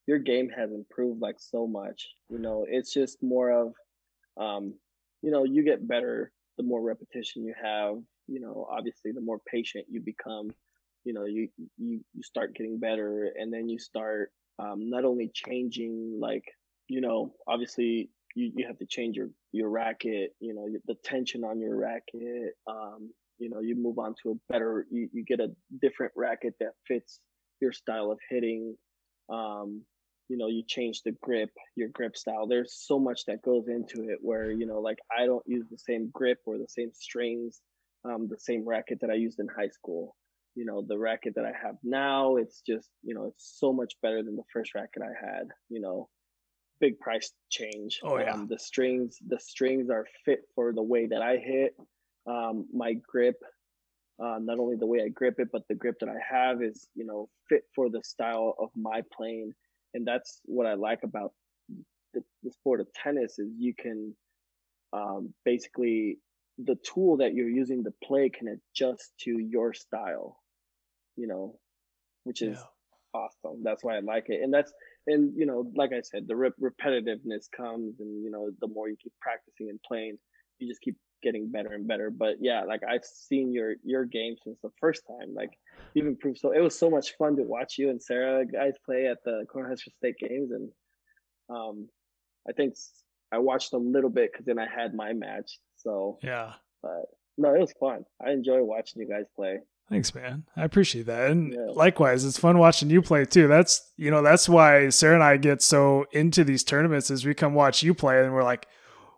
[0.07, 2.09] your game has improved like so much.
[2.29, 3.73] You know, it's just more of
[4.37, 4.73] um,
[5.21, 7.95] you know, you get better the more repetition you have,
[8.27, 10.53] you know, obviously the more patient you become,
[11.03, 15.31] you know, you, you, you start getting better and then you start, um, not only
[15.33, 16.43] changing, like,
[16.93, 21.43] you know, obviously you, you have to change your, your racket, you know, the tension
[21.43, 25.39] on your racket, um, you know, you move on to a better, you, you get
[25.39, 25.49] a
[25.81, 27.19] different racket that fits
[27.59, 28.75] your style of hitting.
[29.27, 29.81] Um,
[30.29, 34.09] you know you change the grip your grip style there's so much that goes into
[34.09, 37.59] it where you know like i don't use the same grip or the same strings
[38.05, 40.15] um, the same racket that i used in high school
[40.55, 43.93] you know the racket that i have now it's just you know it's so much
[44.01, 46.07] better than the first racket i had you know
[46.79, 51.05] big price change oh yeah um, the strings the strings are fit for the way
[51.05, 51.75] that i hit
[52.27, 53.35] um, my grip
[54.23, 56.87] uh, not only the way i grip it but the grip that i have is
[56.95, 59.53] you know fit for the style of my playing
[59.93, 61.33] and that's what I like about
[62.13, 64.15] the, the sport of tennis is you can
[64.91, 66.19] um, basically
[66.57, 70.37] the tool that you're using to play can adjust to your style,
[71.15, 71.55] you know,
[72.23, 73.21] which is yeah.
[73.21, 73.63] awesome.
[73.63, 74.41] That's why I like it.
[74.43, 74.71] And that's,
[75.07, 78.89] and you know, like I said, the rep- repetitiveness comes and, you know, the more
[78.89, 80.17] you keep practicing and playing,
[80.59, 82.09] you just keep getting better and better.
[82.09, 85.51] But yeah, like I've seen your, your game since the first time, like
[85.93, 86.39] you've improved.
[86.39, 89.45] So it was so much fun to watch you and Sarah guys play at the
[89.53, 90.51] Cornhusker State games.
[90.51, 90.69] And,
[91.49, 91.89] um,
[92.47, 92.75] I think
[93.31, 95.59] I watched a little bit because then I had my match.
[95.77, 97.05] So yeah, but
[97.37, 98.05] no, it was fun.
[98.25, 99.59] I enjoy watching you guys play.
[99.89, 100.45] Thanks, man.
[100.55, 101.29] I appreciate that.
[101.29, 101.67] And yeah.
[101.73, 103.47] likewise, it's fun watching you play too.
[103.47, 107.33] That's you know that's why Sarah and I get so into these tournaments is we
[107.33, 108.67] come watch you play and we're like,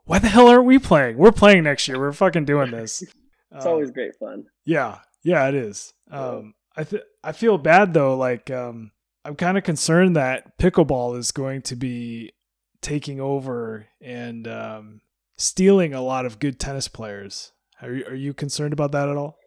[0.06, 1.17] why the hell aren't we playing?
[1.17, 1.99] We're playing next year.
[1.99, 3.01] We're fucking doing this.
[3.51, 4.45] it's um, always great fun.
[4.65, 5.93] Yeah, yeah, it is.
[6.10, 8.17] Um, I th- I feel bad though.
[8.17, 8.91] Like um,
[9.23, 12.34] I'm kind of concerned that pickleball is going to be
[12.82, 15.01] taking over and um,
[15.38, 17.51] stealing a lot of good tennis players.
[17.82, 19.38] Are you, are you concerned about that at all?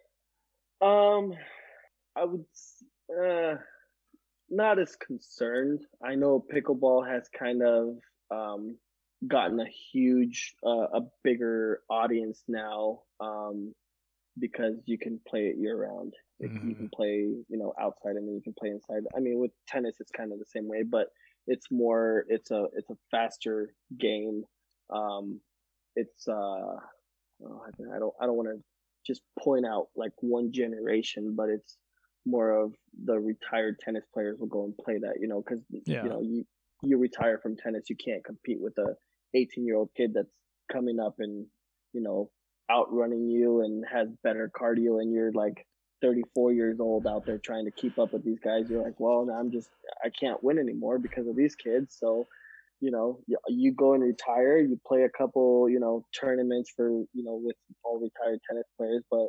[0.81, 1.33] Um,
[2.15, 2.45] I would
[3.11, 3.55] uh,
[4.49, 5.81] not as concerned.
[6.03, 7.97] I know pickleball has kind of
[8.31, 8.77] um,
[9.27, 13.73] gotten a huge, uh, a bigger audience now um,
[14.39, 16.13] because you can play it year round.
[16.41, 16.69] Mm-hmm.
[16.69, 19.03] You can play, you know, outside and then you can play inside.
[19.15, 21.07] I mean, with tennis, it's kind of the same way, but
[21.49, 24.43] it's more it's a it's a faster game
[24.93, 25.39] um
[25.95, 28.63] it's uh oh, i don't i don't want to
[29.09, 31.77] just point out like one generation but it's
[32.25, 32.73] more of
[33.05, 36.03] the retired tennis players will go and play that you know because yeah.
[36.03, 36.45] you know you
[36.83, 38.93] you retire from tennis you can't compete with a
[39.35, 40.31] 18 year old kid that's
[40.71, 41.47] coming up and
[41.93, 42.29] you know
[42.71, 45.65] outrunning you and has better cardio and you're like
[46.01, 49.27] 34 years old out there trying to keep up with these guys you're like well
[49.37, 49.69] i'm just
[50.05, 52.27] i can't win anymore because of these kids so
[52.81, 57.23] you know you go and retire you play a couple you know tournaments for you
[57.23, 59.27] know with all retired tennis players but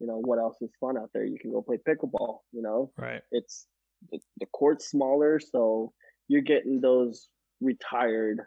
[0.00, 2.90] you know what else is fun out there you can go play pickleball you know
[2.98, 3.66] right it's
[4.10, 5.92] the, the court's smaller so
[6.28, 7.28] you're getting those
[7.60, 8.40] retired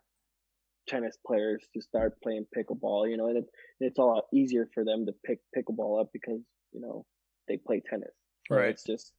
[0.88, 3.45] tennis players to start playing pickleball you know and it,
[3.79, 6.39] it's a lot easier for them to pick pickleball up because
[6.71, 7.05] you know
[7.49, 8.13] they play tennis.
[8.49, 8.69] Right.
[8.69, 9.12] It's just,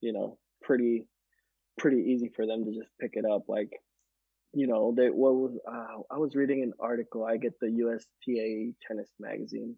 [0.00, 1.08] you know, pretty,
[1.78, 3.44] pretty easy for them to just pick it up.
[3.48, 3.70] Like,
[4.54, 7.24] you know, they, what was, uh, I was reading an article.
[7.24, 9.76] I get the USTA tennis magazine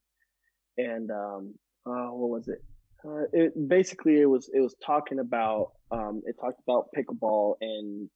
[0.77, 1.55] and, um,
[1.87, 2.63] uh, what was it?
[3.05, 8.09] Uh, it basically it was it was talking about um, it talked about pickleball and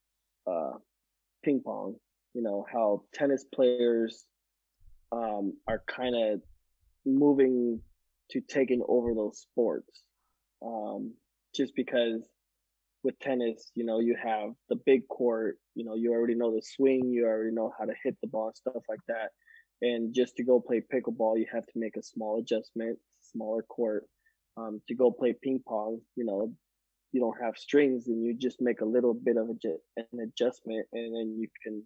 [0.47, 0.73] uh,
[1.45, 1.95] ping pong.
[2.35, 4.25] You know how tennis players
[5.13, 6.41] um, are kind of
[7.07, 7.81] moving
[8.31, 10.03] to taking over those sports.
[10.65, 11.15] Um,
[11.55, 12.29] just because
[13.03, 16.63] with tennis, you know, you have the big court, you know, you already know the
[16.63, 19.31] swing, you already know how to hit the ball, stuff like that.
[19.83, 24.05] And just to go play pickleball, you have to make a small adjustment, smaller court.
[24.57, 26.53] Um, to go play ping pong, you know,
[27.13, 30.87] you don't have strings and you just make a little bit of a, an adjustment
[30.93, 31.83] and then you can,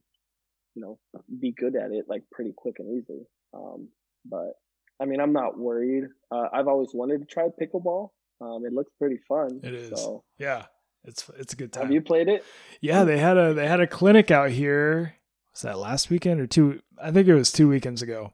[0.74, 0.98] you know,
[1.40, 3.20] be good at it like pretty quick and easy.
[3.54, 3.88] Um,
[4.24, 4.54] but
[5.00, 6.04] I mean, I'm not worried.
[6.32, 8.10] Uh, I've always wanted to try pickleball.
[8.40, 9.60] Um, it looks pretty fun.
[9.62, 9.90] It is.
[9.90, 10.24] So.
[10.38, 10.64] Yeah,
[11.04, 11.84] it's it's a good time.
[11.84, 12.44] Have you played it?
[12.80, 15.16] Yeah, they had a they had a clinic out here.
[15.52, 16.80] Was that last weekend or two?
[17.00, 18.32] I think it was two weekends ago.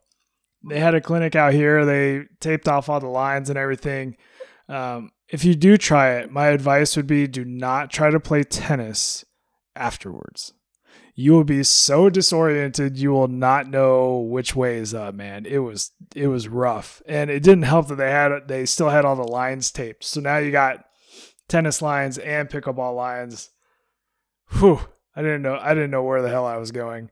[0.68, 1.84] They had a clinic out here.
[1.84, 4.16] They taped off all the lines and everything.
[4.68, 8.42] Um, if you do try it, my advice would be do not try to play
[8.42, 9.24] tennis
[9.74, 10.52] afterwards
[11.20, 15.58] you will be so disoriented you will not know which way is up man it
[15.58, 19.16] was it was rough and it didn't help that they had they still had all
[19.16, 20.84] the lines taped so now you got
[21.50, 23.50] tennis lines and pickleball lines.
[24.58, 24.80] Whew.
[25.14, 27.10] I didn't know i didn't know where the hell i was going.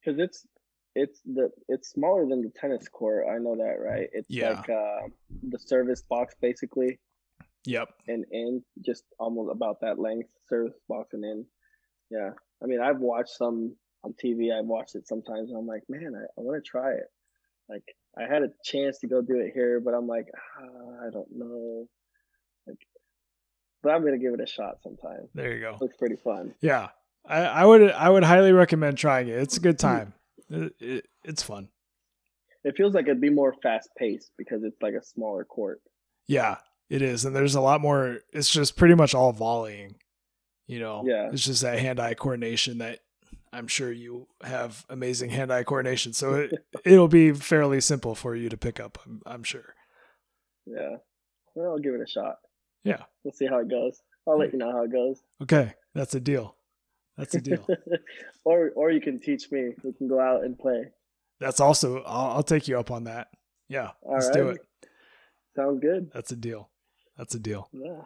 [0.00, 0.46] Because it's
[0.94, 3.26] it's the it's smaller than the tennis court.
[3.30, 4.08] I know that right?
[4.12, 4.50] It's yeah.
[4.50, 5.08] like uh,
[5.48, 6.98] the service box basically.
[7.64, 7.88] Yep.
[8.08, 11.46] And in just almost about that length service box and in.
[12.10, 12.30] Yeah.
[12.62, 14.52] I mean, I've watched some on TV.
[14.56, 17.10] I've watched it sometimes, and I'm like, man, I, I want to try it.
[17.68, 17.84] Like,
[18.18, 20.26] I had a chance to go do it here, but I'm like,
[20.58, 21.86] ah, I don't know.
[23.82, 25.28] But I'm gonna give it a shot sometime.
[25.34, 25.76] There you go.
[25.80, 26.54] looks pretty fun.
[26.60, 26.88] Yeah,
[27.26, 29.38] I, I would I would highly recommend trying it.
[29.38, 30.14] It's a good time.
[30.50, 31.68] it, it, it's fun.
[32.64, 35.80] It feels like it'd be more fast paced because it's like a smaller court.
[36.26, 36.58] Yeah,
[36.90, 38.18] it is, and there's a lot more.
[38.32, 39.94] It's just pretty much all volleying.
[40.66, 41.30] You know, yeah.
[41.32, 43.00] it's just that hand-eye coordination that
[43.52, 46.12] I'm sure you have amazing hand-eye coordination.
[46.12, 46.52] So it,
[46.84, 48.98] it'll be fairly simple for you to pick up.
[49.04, 49.74] I'm, I'm sure.
[50.66, 50.96] Yeah,
[51.54, 52.36] well, I'll give it a shot.
[52.84, 54.02] Yeah, we'll see how it goes.
[54.26, 55.22] I'll let you know how it goes.
[55.42, 56.56] Okay, that's a deal.
[57.16, 57.66] That's a deal.
[58.44, 59.74] or or you can teach me.
[59.82, 60.90] We can go out and play.
[61.40, 63.28] That's also I'll, I'll take you up on that.
[63.68, 64.34] Yeah, All let's right.
[64.34, 64.60] do it.
[65.56, 66.10] Sounds good.
[66.12, 66.70] That's a deal.
[67.16, 67.68] That's a deal.
[67.72, 68.02] Yeah.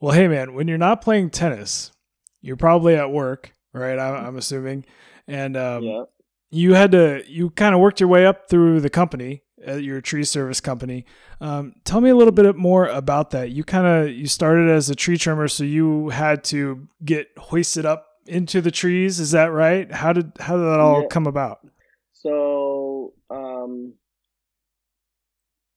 [0.00, 1.92] Well, hey man, when you're not playing tennis,
[2.40, 3.98] you're probably at work, right?
[3.98, 4.84] I'm, I'm assuming,
[5.26, 6.02] and um, yeah.
[6.50, 10.00] you had to you kind of worked your way up through the company at your
[10.00, 11.04] tree service company.
[11.40, 13.50] Um, tell me a little bit more about that.
[13.50, 17.86] You kind of you started as a tree trimmer, so you had to get hoisted
[17.86, 19.20] up into the trees.
[19.20, 19.90] Is that right?
[19.90, 21.08] How did how did that all yeah.
[21.08, 21.66] come about?
[22.12, 23.94] So, um,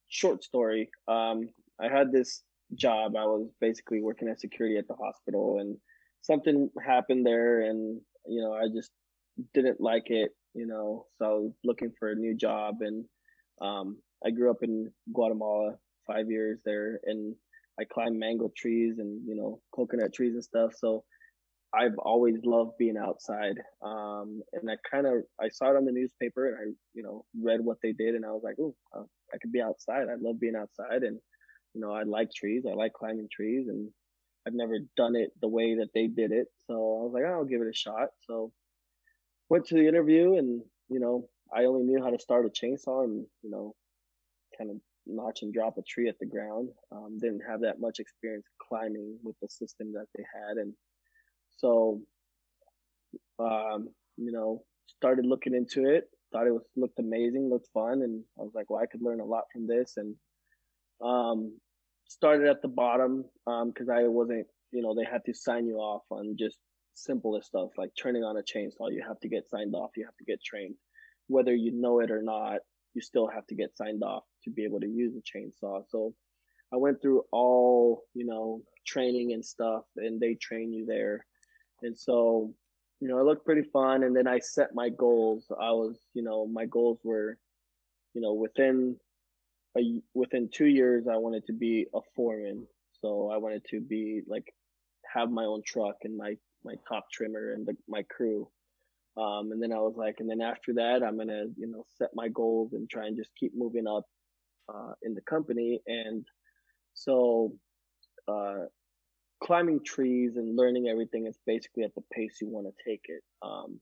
[0.10, 0.90] short story.
[1.08, 2.44] Um, I had this
[2.76, 3.16] job.
[3.16, 5.78] I was basically working as security at the hospital, and
[6.22, 8.92] something happened there, and you know, I just
[9.54, 10.32] didn't like it.
[10.54, 13.06] You know, so I was looking for a new job, and
[13.62, 15.76] um, I grew up in Guatemala,
[16.08, 17.36] five years there, and
[17.80, 20.72] I climbed mango trees and you know coconut trees and stuff.
[20.78, 21.04] So
[21.74, 23.56] I've always loved being outside.
[23.84, 27.26] Um, and I kind of I saw it on the newspaper and I you know
[27.42, 28.76] read what they did and I was like, oh,
[29.34, 30.08] I could be outside.
[30.10, 31.20] I love being outside and
[31.74, 32.64] you know I like trees.
[32.70, 33.90] I like climbing trees and
[34.48, 36.48] I've never done it the way that they did it.
[36.68, 38.10] So I was like, oh, I'll give it a shot.
[38.28, 38.52] So
[39.50, 43.04] went to the interview and you know I only knew how to start a chainsaw
[43.04, 43.76] and you know
[44.58, 44.78] kind of
[45.08, 46.70] notch and drop a tree at the ground.
[46.92, 50.74] Um, didn't have that much experience climbing with the system that they had and
[51.58, 52.02] so,
[53.40, 56.06] um, you know, started looking into it.
[56.32, 59.22] Thought it was looked amazing, looked fun, and I was like, well, I could learn
[59.22, 59.94] a lot from this.
[59.98, 60.16] And
[61.04, 61.58] um,
[62.08, 65.78] started at the bottom because um, I wasn't, you know, they had to sign you
[65.78, 66.58] off on just
[66.94, 68.92] simplest stuff like turning on a chainsaw.
[68.92, 69.92] You have to get signed off.
[69.96, 70.76] You have to get trained,
[71.28, 72.60] whether you know it or not.
[72.94, 75.84] You still have to get signed off to be able to use a chainsaw.
[75.90, 76.14] So
[76.74, 81.26] I went through all, you know, training and stuff, and they train you there.
[81.82, 82.54] And so,
[83.02, 84.04] you know, it looked pretty fun.
[84.04, 85.46] And then I set my goals.
[85.52, 87.38] I was, you know, my goals were,
[88.14, 88.96] you know, within
[89.78, 92.66] a, within two years, I wanted to be a foreman.
[93.02, 94.54] So I wanted to be like,
[95.14, 98.50] have my own truck and my, my top trimmer and the, my crew.
[99.18, 101.86] Um, and then I was like, and then after that, I'm going to, you know,
[101.98, 104.04] set my goals and try and just keep moving up,
[104.68, 105.82] uh, in the company.
[105.88, 106.26] And
[106.94, 107.54] so,
[108.28, 108.66] uh,
[109.44, 113.22] climbing trees and learning everything is basically at the pace you want to take it.
[113.42, 113.80] Um,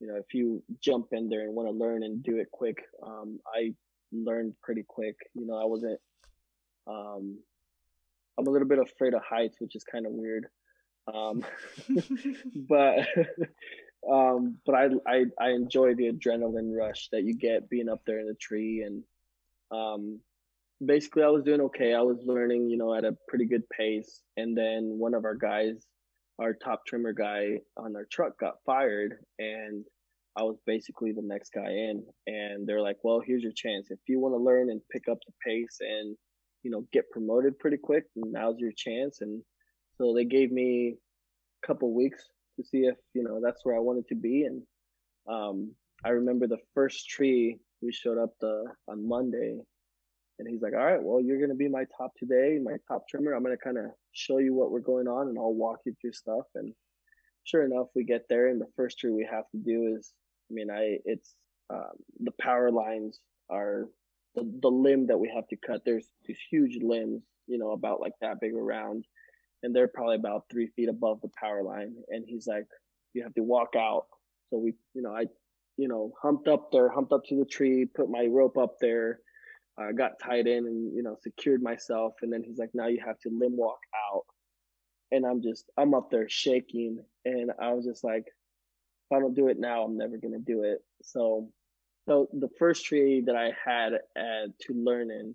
[0.00, 2.84] you know, if you jump in there and want to learn and do it quick,
[3.06, 3.74] um, I
[4.12, 5.16] learned pretty quick.
[5.34, 6.00] You know, I wasn't,
[6.86, 7.38] um,
[8.38, 10.46] I'm a little bit afraid of heights, which is kind of weird.
[11.12, 11.44] Um,
[12.68, 13.06] but,
[14.10, 18.20] um, but I, I, I enjoy the adrenaline rush that you get being up there
[18.20, 19.04] in the tree and,
[19.70, 20.20] um,
[20.84, 21.94] basically I was doing okay.
[21.94, 24.22] I was learning, you know, at a pretty good pace.
[24.36, 25.86] And then one of our guys,
[26.38, 29.84] our top trimmer guy on our truck got fired and
[30.36, 32.04] I was basically the next guy in.
[32.26, 33.90] And they're like, well, here's your chance.
[33.90, 36.16] If you want to learn and pick up the pace and,
[36.62, 39.20] you know, get promoted pretty quick, now's your chance.
[39.20, 39.42] And
[39.98, 40.96] so they gave me
[41.62, 42.24] a couple weeks
[42.56, 44.44] to see if, you know, that's where I wanted to be.
[44.44, 44.62] And
[45.28, 45.72] um,
[46.04, 49.58] I remember the first tree we showed up the on Monday
[50.38, 53.32] and he's like, all right, well, you're to be my top today, my top trimmer.
[53.32, 56.12] I'm to kind of show you what we're going on and I'll walk you through
[56.12, 56.46] stuff.
[56.54, 56.72] And
[57.44, 58.48] sure enough, we get there.
[58.48, 60.12] And the first tree we have to do is,
[60.50, 61.34] I mean, I, it's,
[61.70, 63.88] um, the power lines are
[64.34, 65.82] the, the limb that we have to cut.
[65.84, 69.04] There's these huge limbs, you know, about like that big around.
[69.62, 71.94] And they're probably about three feet above the power line.
[72.08, 72.66] And he's like,
[73.14, 74.06] you have to walk out.
[74.50, 75.26] So we, you know, I,
[75.76, 79.20] you know, humped up there, humped up to the tree, put my rope up there
[79.80, 83.00] uh, got tied in and you know secured myself and then he's like now you
[83.04, 83.80] have to limb walk
[84.12, 84.24] out
[85.10, 89.34] and i'm just i'm up there shaking and i was just like if i don't
[89.34, 91.48] do it now i'm never going to do it so
[92.06, 95.34] so the first tree that i had uh, to learn in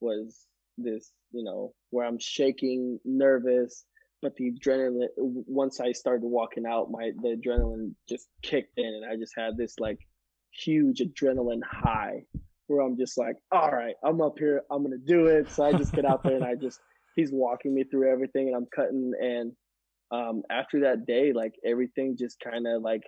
[0.00, 0.46] was
[0.82, 3.84] this you know where i'm shaking nervous
[4.22, 9.04] but the adrenaline once i started walking out my the adrenaline just kicked in and
[9.10, 9.98] i just had this like
[10.52, 12.22] huge adrenaline high
[12.70, 15.50] where I'm just like, all right, I'm up here, I'm gonna do it.
[15.50, 16.80] So I just get out there and I just
[17.16, 19.52] he's walking me through everything and I'm cutting and
[20.12, 23.02] um after that day, like everything just kinda like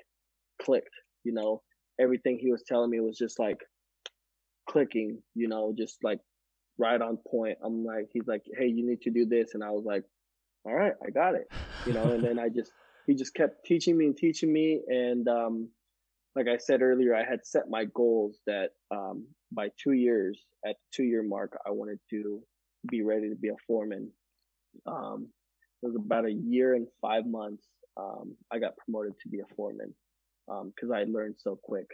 [0.60, 0.94] clicked,
[1.24, 1.62] you know.
[2.00, 3.58] Everything he was telling me was just like
[4.68, 6.18] clicking, you know, just like
[6.82, 7.58] right on point.
[7.64, 10.04] I'm like he's like, Hey, you need to do this and I was like,
[10.64, 11.46] All right, I got it.
[11.84, 12.72] You know, and then I just
[13.06, 15.68] he just kept teaching me and teaching me and um
[16.34, 20.76] like I said earlier, I had set my goals that um, by two years, at
[20.76, 22.42] the two year mark, I wanted to
[22.90, 24.10] be ready to be a foreman.
[24.86, 25.28] Um,
[25.82, 27.66] it was about a year and five months.
[27.98, 29.94] Um, I got promoted to be a foreman
[30.46, 31.86] because um, I learned so quick,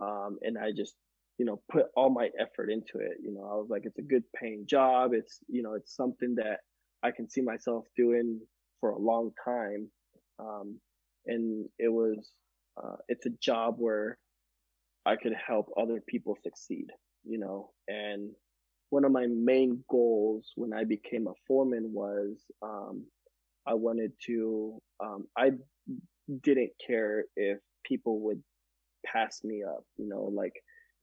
[0.00, 0.94] um, and I just
[1.38, 3.18] you know, put all my effort into it.
[3.22, 5.12] You know, I was like, it's a good paying job.
[5.14, 6.60] It's, you know, it's something that
[7.02, 8.40] I can see myself doing
[8.80, 9.90] for a long time.
[10.38, 10.78] Um,
[11.26, 12.30] and it was,
[12.82, 14.18] uh, it's a job where
[15.06, 16.86] I could help other people succeed,
[17.24, 18.30] you know, and
[18.90, 23.04] one of my main goals when I became a foreman was, um,
[23.66, 25.52] I wanted to, um, I
[26.42, 28.42] didn't care if people would
[29.04, 30.54] pass me up, you know, like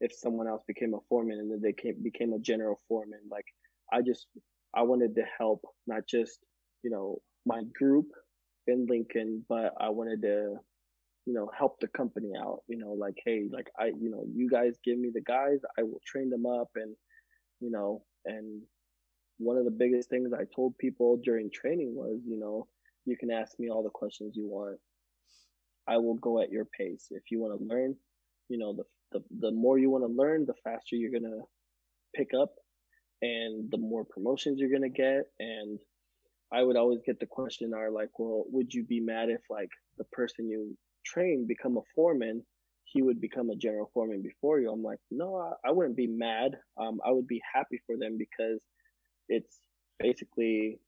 [0.02, 3.46] if someone else became a foreman and then they came, became a general foreman, like
[3.94, 4.28] I just,
[4.76, 6.40] I wanted to help not just,
[6.84, 8.08] you know, my group
[8.68, 10.56] in Lincoln, but I wanted to,
[11.26, 14.50] you know, help the company out, you know, like, hey, like I, you know, you
[14.50, 16.96] guys give me the guys, I will train them up and,
[17.60, 18.64] you know, and
[19.38, 22.68] one of the biggest things I told people during training was, you know,
[23.06, 24.80] you can ask me all the questions you want.
[25.88, 27.08] I will go at your pace.
[27.12, 27.96] If you want to learn,
[28.50, 31.42] you know, the, the, the more you want to learn, the faster you're going to
[32.16, 32.54] pick up
[33.22, 35.24] and the more promotions you're going to get.
[35.40, 35.80] And
[36.52, 39.70] I would always get the question are like, well, would you be mad if like
[39.98, 42.44] the person you train become a foreman?
[42.84, 44.70] He would become a general foreman before you.
[44.70, 46.52] I'm like, no, I, I wouldn't be mad.
[46.78, 48.60] Um, I would be happy for them because
[49.30, 49.60] it's
[50.00, 50.80] basically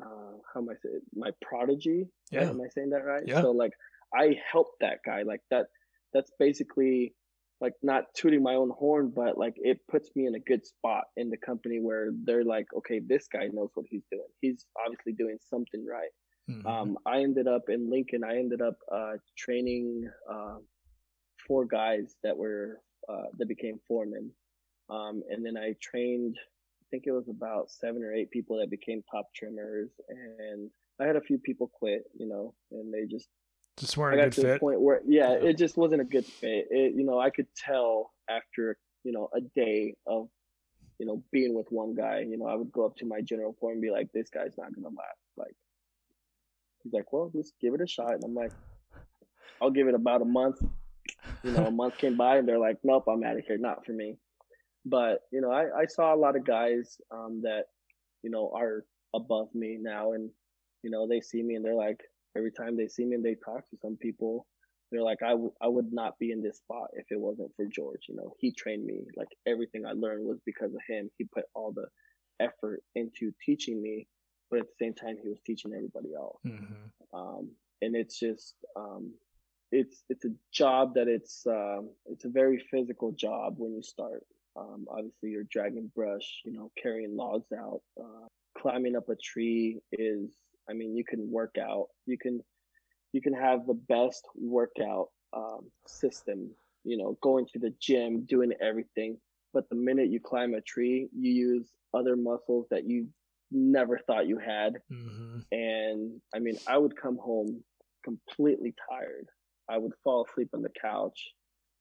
[0.00, 2.06] uh, how am I saying my prodigy?
[2.30, 2.48] Yeah.
[2.48, 3.22] Am I saying that right?
[3.26, 3.42] Yeah.
[3.42, 3.72] So like
[4.14, 5.22] I helped that guy.
[5.22, 5.66] Like that
[6.12, 7.14] that's basically
[7.62, 11.04] like not tooting my own horn, but like it puts me in a good spot
[11.16, 14.26] in the company where they're like, okay, this guy knows what he's doing.
[14.40, 16.10] He's obviously doing something right.
[16.50, 16.66] Mhm.
[16.66, 18.24] Um, I ended up in Lincoln.
[18.24, 20.58] I ended up uh, training uh,
[21.46, 24.32] four guys that were uh, that became foremen,
[24.90, 26.36] um, and then I trained.
[26.82, 30.68] I think it was about seven or eight people that became top trimmers, and
[31.00, 32.02] I had a few people quit.
[32.18, 33.28] You know, and they just
[33.78, 34.60] Just I weren't a got good fit.
[34.60, 35.48] point where yeah, Yeah.
[35.50, 36.68] it just wasn't a good fit.
[36.70, 40.28] It, you know, I could tell after you know a day of
[40.98, 42.20] you know being with one guy.
[42.20, 44.56] You know, I would go up to my general foreman and be like, "This guy's
[44.58, 45.54] not gonna last." Like,
[46.82, 48.52] he's like, "Well, just give it a shot." And I'm like,
[49.60, 50.62] "I'll give it about a month."
[51.42, 53.58] You know, a month came by and they're like, "Nope, I'm out of here.
[53.58, 54.18] Not for me."
[54.84, 57.64] But you know, I I saw a lot of guys um that
[58.22, 60.30] you know are above me now, and
[60.82, 62.00] you know they see me and they're like,
[62.36, 64.46] every time they see me and they talk to some people,
[64.90, 67.64] they're like, I, w- I would not be in this spot if it wasn't for
[67.66, 68.02] George.
[68.08, 69.04] You know, he trained me.
[69.16, 71.10] Like everything I learned was because of him.
[71.16, 71.86] He put all the
[72.40, 74.06] effort into teaching me,
[74.50, 76.40] but at the same time, he was teaching everybody else.
[76.44, 76.90] Mhm.
[77.14, 79.12] Um, and it's just, um,
[79.70, 84.24] it's, it's a job that it's, um, it's a very physical job when you start.
[84.54, 88.26] Um, obviously you're dragging brush, you know, carrying logs out, uh,
[88.58, 90.30] climbing up a tree is,
[90.68, 92.40] I mean, you can work out, you can,
[93.12, 96.50] you can have the best workout, um, system,
[96.84, 99.18] you know, going to the gym, doing everything.
[99.52, 103.08] But the minute you climb a tree, you use other muscles that you
[103.50, 104.74] never thought you had.
[104.90, 105.44] Mhm.
[105.52, 107.62] And I mean, I would come home
[108.04, 109.28] completely tired.
[109.68, 111.34] I would fall asleep on the couch,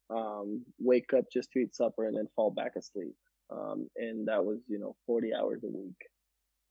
[0.09, 3.15] um, wake up just to eat supper and then fall back asleep.
[3.49, 6.01] Um, and that was, you know, 40 hours a week.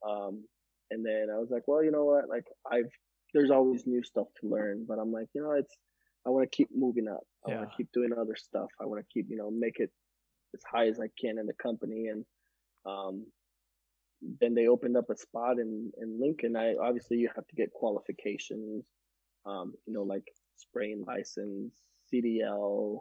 [0.06, 0.44] Um,
[0.90, 2.28] and then I was like, well, you know what?
[2.28, 2.90] Like I've,
[3.34, 5.74] there's always new stuff to learn, but I'm like, you know, it's,
[6.26, 7.22] I want to keep moving up.
[7.46, 7.66] I want Yeah.
[7.70, 8.68] to keep doing other stuff.
[8.80, 9.90] I want to keep, you know, make it
[10.54, 12.08] as high as I can in the company.
[12.08, 12.24] And,
[12.86, 13.26] um,
[14.40, 16.56] then they opened up a spot in, in Lincoln.
[16.56, 18.84] I obviously you have to get qualifications,
[19.46, 20.24] um, you know, like
[20.56, 21.74] spraying license,
[22.12, 23.00] CDL,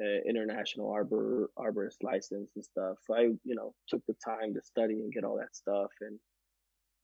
[0.00, 2.96] uh, international arbor arborist license and stuff.
[3.06, 5.90] So I, you know, took the time to study and get all that stuff.
[6.00, 6.18] And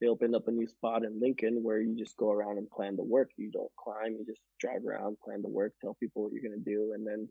[0.01, 2.97] they opened up a new spot in Lincoln where you just go around and plan
[2.97, 3.31] the work.
[3.37, 6.63] You don't climb, you just drive around, plan the work, tell people what you're gonna
[6.65, 7.29] do, and then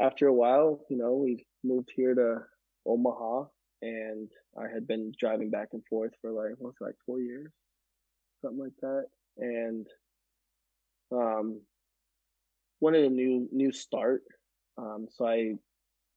[0.00, 2.38] after a while, you know, we moved here to
[2.86, 3.44] Omaha
[3.82, 7.52] and I had been driving back and forth for like what's it, like four years,
[8.42, 9.04] something like that,
[9.38, 9.86] and
[11.12, 11.60] um,
[12.80, 14.22] wanted a new new start.
[14.78, 15.54] Um, so I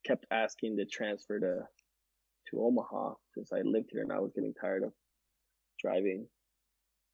[0.06, 1.60] kept asking to transfer to
[2.50, 4.93] to Omaha since I lived here and I was getting tired of
[5.82, 6.27] driving.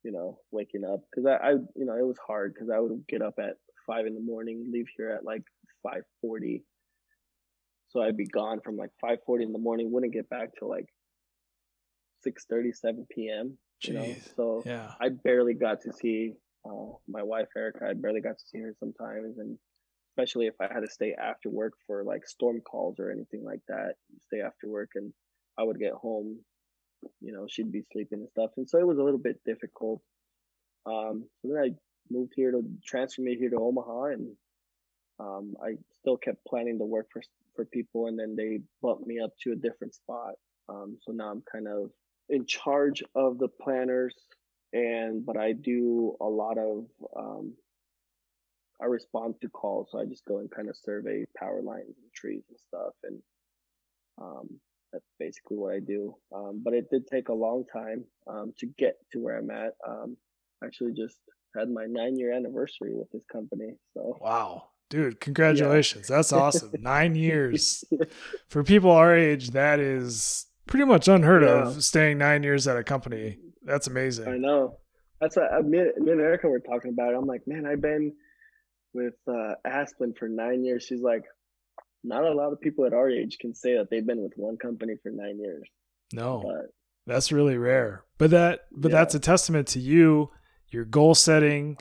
[0.03, 3.07] You know, waking up because I, I, you know, it was hard because I would
[3.07, 3.55] get up at
[3.87, 5.41] five in the morning, leave here at like
[5.81, 6.63] five forty.
[7.89, 10.69] So I'd be gone from like five forty in the morning, wouldn't get back till
[10.69, 10.85] like
[12.25, 13.57] 6:30, 7 p.m.
[13.83, 14.35] You know, Jeez.
[14.35, 14.93] so Yeah.
[14.99, 16.33] I barely got to see
[16.65, 17.87] uh, my wife Erica.
[17.89, 19.57] I barely got to see her sometimes, and
[20.11, 23.61] especially if I had to stay after work for like storm calls or anything like
[23.67, 23.95] that,
[24.27, 25.13] stay after work, and
[25.59, 26.39] I would get home.
[27.21, 30.01] You know, she'd be sleeping and stuff, and so it was a little bit difficult.
[30.85, 31.69] Um, so then I
[32.09, 34.35] moved here to transfer me here to Omaha, and
[35.19, 37.21] um, I still kept planning to work for
[37.55, 40.33] for people, and then they bumped me up to a different spot.
[40.67, 41.91] Um, so now I'm kind of
[42.29, 44.15] in charge of the planners,
[44.73, 46.85] and but I do a lot of
[47.15, 47.53] um,
[48.81, 52.13] I respond to calls, so I just go and kind of survey power lines and
[52.13, 53.21] trees and stuff, and
[54.21, 54.59] um,
[54.95, 56.15] that's basically what I do.
[56.33, 59.73] Um, but it did take a long time um, to get to where I'm at.
[59.85, 60.15] Um,
[60.63, 61.17] actually, just
[61.57, 63.73] had my nine year anniversary with this company.
[63.93, 66.09] So wow, dude, congratulations!
[66.09, 66.15] Yeah.
[66.15, 66.71] That's awesome.
[66.79, 67.83] nine years
[68.47, 69.51] for people our age.
[69.51, 71.67] That is pretty much unheard yeah.
[71.67, 71.83] of.
[71.83, 73.37] Staying nine years at a company.
[73.63, 74.29] That's amazing.
[74.29, 74.77] I know.
[75.19, 77.13] That's what me, me and Erica were talking about.
[77.13, 77.17] It.
[77.17, 78.13] I'm like, man, I've been
[78.93, 80.83] with uh, Aspen for nine years.
[80.83, 81.23] She's like,
[82.05, 84.57] not a lot of people at our age can say that they've been with one
[84.57, 85.67] company for nine years.
[86.13, 86.73] No, but,
[87.07, 88.03] that's really rare.
[88.17, 88.97] But that, but yeah.
[88.97, 90.31] that's a testament to you,
[90.69, 91.77] your goal setting,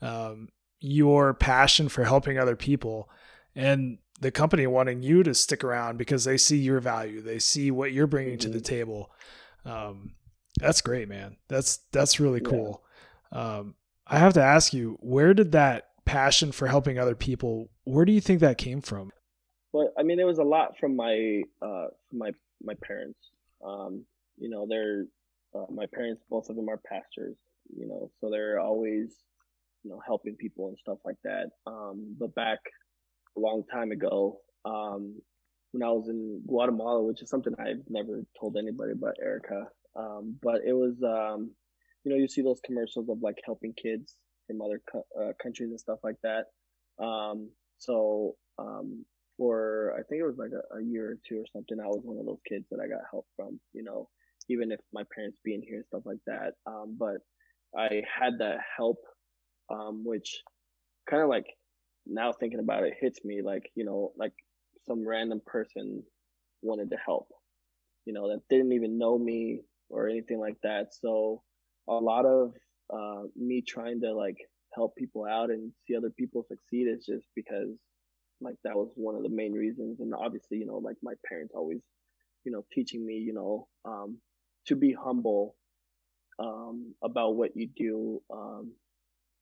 [0.00, 0.48] um,
[0.80, 3.08] your passion for helping other people,
[3.54, 7.70] and the company wanting you to stick around because they see your value, they see
[7.70, 8.40] what you're bringing mm-hmm.
[8.40, 8.74] to the mm-hmm.
[8.74, 9.10] table.
[9.64, 10.14] Um,
[10.58, 11.36] that's great, man.
[11.48, 12.82] That's that's really cool.
[13.32, 13.58] Yeah.
[13.58, 13.74] Um,
[14.06, 18.12] I have to ask you, where did that passion for helping other people, where do
[18.12, 19.12] you think that came from?
[19.78, 23.20] Well, I mean, it was a lot from my uh, from my my parents.
[23.64, 24.04] Um,
[24.36, 25.04] you know, they're
[25.54, 26.20] uh, my parents.
[26.28, 27.36] Both of them are pastors.
[27.76, 29.14] You know, so they're always
[29.84, 31.50] you know helping people and stuff like that.
[31.68, 32.58] Um, but back
[33.36, 35.14] a long time ago, um,
[35.70, 39.68] when I was in Guatemala, which is something I've never told anybody but Erica.
[39.94, 41.52] Um, but it was, um,
[42.02, 44.16] you know, you see those commercials of like helping kids
[44.48, 46.46] from other co- uh, countries and stuff like that.
[47.04, 49.04] Um, so um,
[49.38, 52.02] for I think it was like a, a, year or two or something, I was
[52.02, 53.58] one of those kids that I got help from.
[53.72, 54.08] You know,
[54.50, 56.54] even if my parents being here and stuff like that.
[56.66, 57.18] Um, but
[57.76, 58.98] I had that help,
[59.70, 60.42] um, which
[61.08, 61.46] kind of like
[62.06, 64.32] now thinking about it hits me like you know like
[64.86, 66.02] some random person
[66.62, 67.28] wanted to help,
[68.04, 70.88] you know that didn't even know me or anything like that.
[70.92, 71.42] So
[71.88, 72.52] a lot of
[72.92, 74.36] uh, me trying to like
[74.74, 77.70] help people out and see other people succeed is just because
[78.40, 81.52] like that was one of the main reasons and obviously you know like my parents
[81.54, 81.80] always
[82.44, 84.18] you know teaching me you know um,
[84.66, 85.54] to be humble
[86.38, 88.72] um, about what you do um,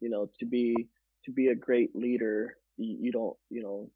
[0.01, 0.75] you know to be
[1.25, 3.91] to be a great leader you, you, don't you know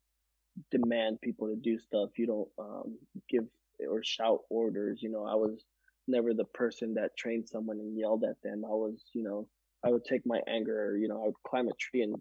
[0.71, 2.99] demand people to do stuff you don't um,
[3.29, 3.45] give
[3.89, 5.65] or shout orders you know i was
[6.11, 8.65] never the person that trained someone and yelled at them.
[8.65, 9.47] I was, you know,
[9.85, 12.17] I would take my anger, you know, I would climb a tree and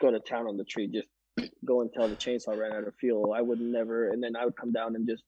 [0.00, 1.08] go to town on the tree, just
[1.64, 3.34] go and tell the chainsaw ran out of fuel.
[3.36, 5.24] I would never, and then I would come down and just,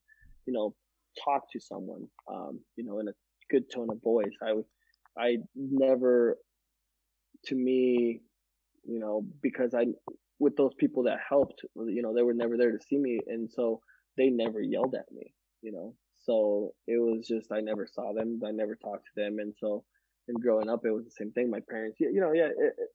[0.46, 0.74] you know,
[1.24, 3.12] talk to someone, um, you know, in a
[3.50, 4.36] good tone of voice.
[4.42, 4.64] I would,
[5.18, 6.38] I never,
[7.46, 8.20] to me,
[8.84, 9.86] you know, because I,
[10.38, 13.18] with those people that helped, you know, they were never there to see me.
[13.26, 13.80] And so
[14.16, 15.32] they never yelled at me,
[15.62, 15.94] you know,
[16.24, 19.84] so it was just I never saw them, I never talked to them, and so
[20.28, 21.50] and growing up it was the same thing.
[21.50, 22.48] My parents, you know, yeah,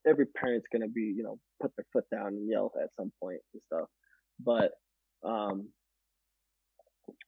[0.07, 3.39] every parent's gonna be you know put their foot down and yell at some point
[3.53, 3.87] and stuff,
[4.39, 4.71] but
[5.23, 5.69] um,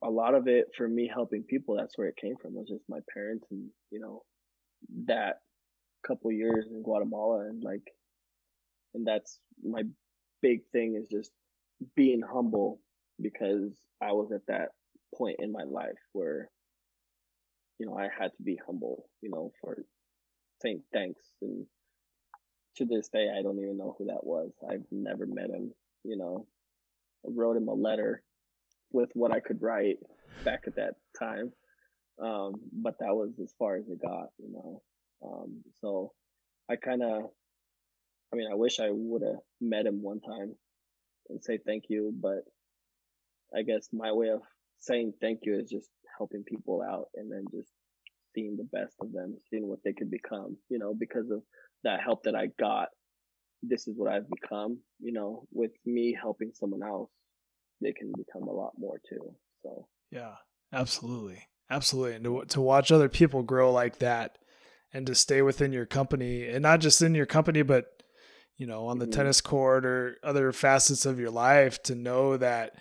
[0.03, 2.55] a lot of it for me helping people, that's where it came from.
[2.55, 4.23] Was just my parents and you know
[5.07, 5.37] that
[6.05, 7.81] couple years in Guatemala and like,
[8.93, 9.83] and that's my
[10.41, 11.31] big thing is just
[11.95, 12.79] being humble
[13.21, 14.69] because I was at that
[15.15, 16.49] point in my life where,
[17.79, 19.77] you know, I had to be humble, you know, for
[20.65, 21.21] saying thanks.
[21.41, 21.65] And
[22.77, 24.51] to this day, I don't even know who that was.
[24.69, 25.71] I've never met him,
[26.03, 26.47] you know.
[27.25, 28.21] I wrote him a letter
[28.91, 29.97] with what I could write
[30.43, 31.51] back at that time.
[32.21, 34.81] Um, but that was as far as it got, you know.
[35.23, 36.11] Um, so
[36.69, 37.23] I kind of,
[38.33, 40.55] I mean, I wish I would have met him one time
[41.29, 42.43] and say thank you, but
[43.55, 44.41] I guess my way of
[44.79, 47.69] saying thank you is just helping people out and then just
[48.35, 51.41] seeing the best of them, seeing what they could become, you know, because of
[51.83, 52.89] that help that I got.
[53.63, 57.09] This is what I've become, you know, with me helping someone else,
[57.81, 59.33] they can become a lot more too.
[59.63, 60.35] So, yeah,
[60.71, 61.47] absolutely.
[61.69, 62.13] Absolutely.
[62.15, 64.37] And to, to watch other people grow like that
[64.93, 67.85] and to stay within your company and not just in your company, but,
[68.57, 69.13] you know, on the mm-hmm.
[69.13, 72.73] tennis court or other facets of your life to know that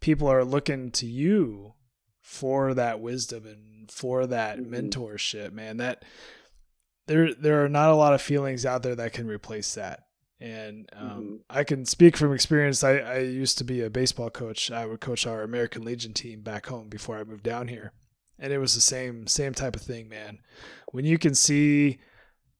[0.00, 1.74] people are looking to you
[2.22, 4.74] for that wisdom and for that mm-hmm.
[4.74, 5.76] mentorship, man.
[5.76, 6.04] That
[7.06, 10.04] there there are not a lot of feelings out there that can replace that.
[10.40, 11.34] And um, mm-hmm.
[11.50, 12.82] I can speak from experience.
[12.82, 14.70] I, I used to be a baseball coach.
[14.70, 17.92] I would coach our American Legion team back home before I moved down here,
[18.38, 20.38] and it was the same same type of thing, man.
[20.90, 21.98] When you can see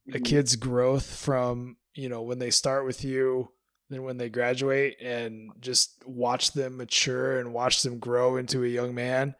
[0.08, 0.22] a mm-hmm.
[0.22, 3.50] kid's growth from you know when they start with you
[3.92, 8.68] then when they graduate and just watch them mature and watch them grow into a
[8.68, 9.34] young man,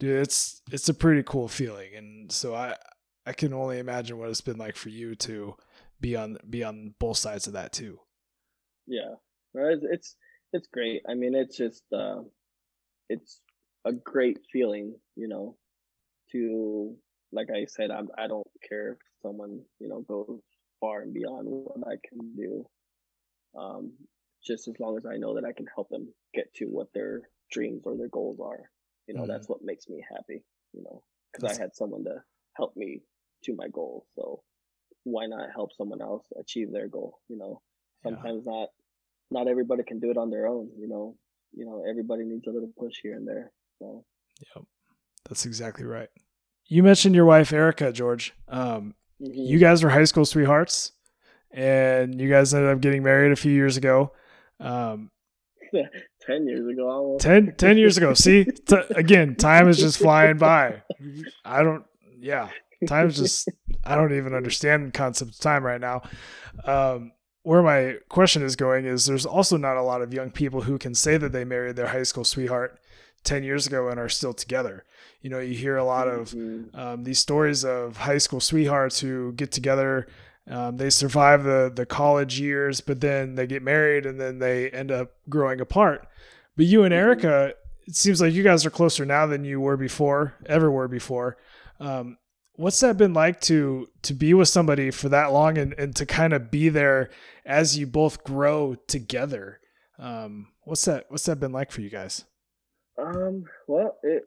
[0.00, 1.94] dude, it's it's a pretty cool feeling.
[1.94, 2.76] And so I
[3.24, 5.54] I can only imagine what it's been like for you to
[6.00, 8.00] be on be on both sides of that too.
[8.88, 9.14] Yeah,
[9.54, 10.16] it's
[10.52, 11.02] it's great.
[11.08, 12.22] I mean, it's just uh,
[13.08, 13.40] it's
[13.84, 15.56] a great feeling, you know,
[16.32, 16.96] to
[17.30, 20.40] like I said, I'm I don't care if someone you know goes
[20.80, 22.66] far and beyond what I can do.
[23.56, 23.92] Um,
[24.42, 27.28] just as long as I know that I can help them get to what their
[27.52, 28.70] dreams or their goals are,
[29.10, 29.32] you know, mm-hmm.
[29.32, 30.44] that's what makes me happy.
[30.72, 31.02] You know,
[31.32, 32.22] because I had someone to
[32.56, 33.00] help me
[33.44, 34.06] to my goal.
[34.14, 34.42] So
[35.02, 37.18] why not help someone else achieve their goal?
[37.28, 37.60] You know,
[38.04, 38.52] sometimes yeah.
[38.52, 38.68] not
[39.32, 40.70] not everybody can do it on their own.
[40.78, 41.16] You know,
[41.52, 43.50] you know everybody needs a little push here and there.
[43.80, 44.04] So,
[44.54, 44.64] yep,
[45.28, 46.08] that's exactly right.
[46.66, 48.32] You mentioned your wife Erica, George.
[48.46, 49.32] Um, mm-hmm.
[49.34, 50.92] You guys were high school sweethearts,
[51.50, 54.12] and you guys ended up getting married a few years ago.
[54.60, 55.10] Um,
[56.26, 57.24] 10 years ago almost.
[57.24, 60.82] 10, 10 years ago see t- again time is just flying by
[61.44, 61.84] i don't
[62.18, 62.48] yeah
[62.86, 63.48] time's just
[63.84, 66.02] i don't even understand the concept of time right now
[66.64, 67.12] um,
[67.42, 70.78] where my question is going is there's also not a lot of young people who
[70.78, 72.80] can say that they married their high school sweetheart
[73.24, 74.84] 10 years ago and are still together.
[75.20, 76.78] You know, you hear a lot of mm-hmm.
[76.78, 80.06] um, these stories of high school sweethearts who get together.
[80.48, 84.70] Um, they survive the, the college years, but then they get married and then they
[84.70, 86.06] end up growing apart.
[86.56, 87.00] But you and mm-hmm.
[87.00, 87.54] Erica,
[87.86, 91.36] it seems like you guys are closer now than you were before, ever were before.
[91.78, 92.18] Um,
[92.60, 96.04] what's that been like to to be with somebody for that long and, and to
[96.04, 97.08] kind of be there
[97.46, 99.58] as you both grow together
[99.98, 102.24] um, what's that what's that been like for you guys
[102.98, 104.24] um well it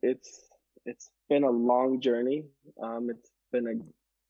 [0.00, 0.48] it's
[0.84, 2.44] it's been a long journey
[2.80, 3.72] um it's been a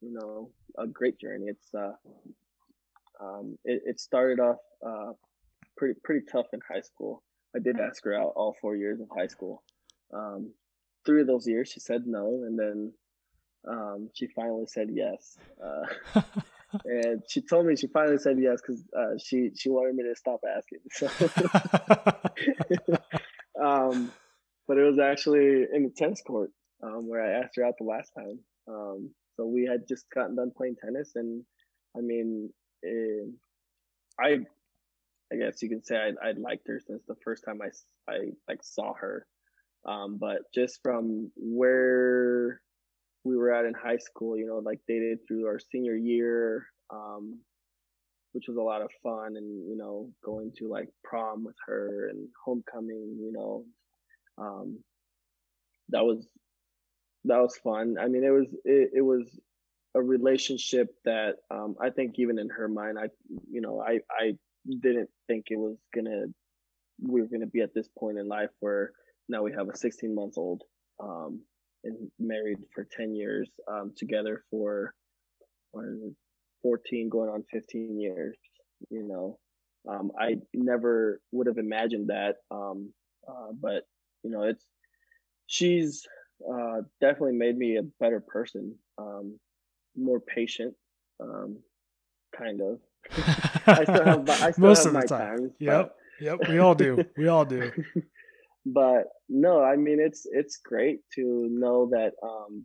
[0.05, 1.93] you know a great journey it's uh
[3.21, 5.13] um it, it started off uh
[5.77, 7.23] pretty pretty tough in high school
[7.55, 9.63] i did ask her out all four years of high school
[10.13, 10.53] um
[11.05, 12.93] three of those years she said no and then
[13.69, 15.39] um, she finally said yes.
[15.63, 16.23] Uh,
[16.85, 20.15] and she told me she finally said yes because uh, she she wanted me to
[20.15, 20.79] stop asking.
[20.93, 21.07] So,
[23.63, 24.13] um,
[24.69, 26.51] but it was actually in the tennis court
[26.83, 28.39] um, where I asked her out the last time.
[28.69, 31.43] Um, so we had just gotten done playing tennis, and
[31.97, 32.51] I mean,
[32.83, 33.29] it,
[34.19, 34.39] I
[35.33, 37.71] I guess you can say I I liked her since the first time I
[38.11, 39.27] I like saw her.
[39.87, 42.61] Um, but just from where
[43.23, 47.39] we were at in high school, you know, like dated through our senior year, um,
[48.33, 52.09] which was a lot of fun and, you know, going to like prom with her
[52.09, 53.65] and homecoming, you know,
[54.39, 54.79] um,
[55.91, 56.27] that was,
[57.27, 57.97] that was fun.
[58.01, 59.39] I mean, it was, it, it was
[59.95, 63.09] a relationship that, um, I think even in her mind, I,
[63.51, 64.37] you know, I, I
[64.81, 66.27] didn't think it was gonna,
[67.03, 68.93] we were gonna be at this point in life where
[69.29, 70.63] now we have a 16 months old,
[71.03, 71.41] um,
[71.85, 74.95] and married for 10 years um, together for
[76.63, 78.37] 14 going on 15 years
[78.91, 79.39] you know
[79.89, 82.93] um, i never would have imagined that um,
[83.29, 83.85] uh, but
[84.23, 84.65] you know it's
[85.47, 86.07] she's
[86.51, 89.39] uh, definitely made me a better person um,
[89.97, 90.75] more patient
[91.21, 91.59] um,
[92.37, 92.79] kind of
[93.67, 95.39] I still have, I still Most have of my the time.
[95.39, 95.53] times.
[95.61, 95.97] Yep.
[96.19, 96.25] But...
[96.25, 96.49] Yep.
[96.49, 97.05] We all do.
[97.17, 97.71] We all do.
[98.67, 102.65] but no, I mean it's it's great to know that um,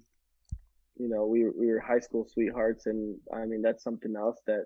[0.98, 4.66] you know we we were high school sweethearts, and I mean that's something else that,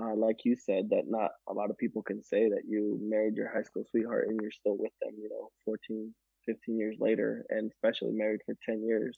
[0.00, 3.34] uh, like you said, that not a lot of people can say that you married
[3.34, 5.14] your high school sweetheart and you're still with them.
[5.20, 6.14] You know, 14,
[6.48, 9.16] 15 years later, and especially married for ten years,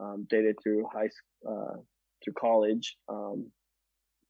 [0.00, 1.08] um, dated through high
[1.48, 1.76] uh,
[2.22, 2.96] through college.
[3.08, 3.50] Um,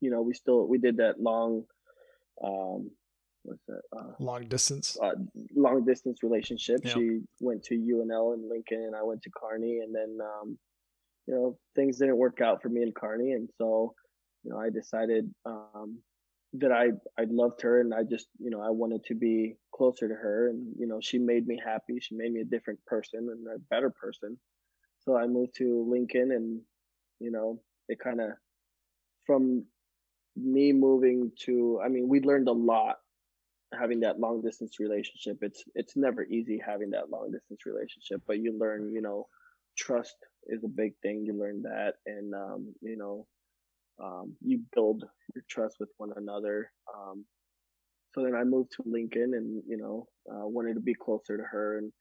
[0.01, 1.65] you know, we still we did that long
[2.43, 2.91] um,
[3.43, 3.83] what's that?
[3.97, 4.97] Uh, long distance.
[5.03, 5.13] Uh,
[5.55, 6.81] long distance relationship.
[6.87, 10.59] She went to UNL in Lincoln, and I went to Kearney, and then um,
[11.27, 13.95] you know things didn't work out for me in Kearney, and so
[14.45, 15.99] you know I decided um,
[16.55, 20.09] that I I loved her, and I just you know I wanted to be closer
[20.09, 21.99] to her, and you know she made me happy.
[22.01, 24.39] She made me a different person and a better person.
[25.01, 26.61] So I moved to Lincoln, and
[27.21, 28.31] you know it kind of
[29.27, 29.65] from
[30.37, 32.97] me moving to i mean we learned a lot
[33.79, 38.39] having that long distance relationship it's it's never easy having that long distance relationship but
[38.39, 39.27] you learn you know
[39.77, 43.27] trust is a big thing you learn that and um, you know
[44.03, 47.25] um, you build your trust with one another um,
[48.15, 51.45] so then i moved to lincoln and you know uh, wanted to be closer to
[51.45, 51.93] her and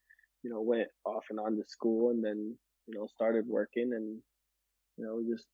[0.44, 2.56] you know went off and on to school and then
[2.88, 4.20] you know started working and
[4.98, 5.48] you know just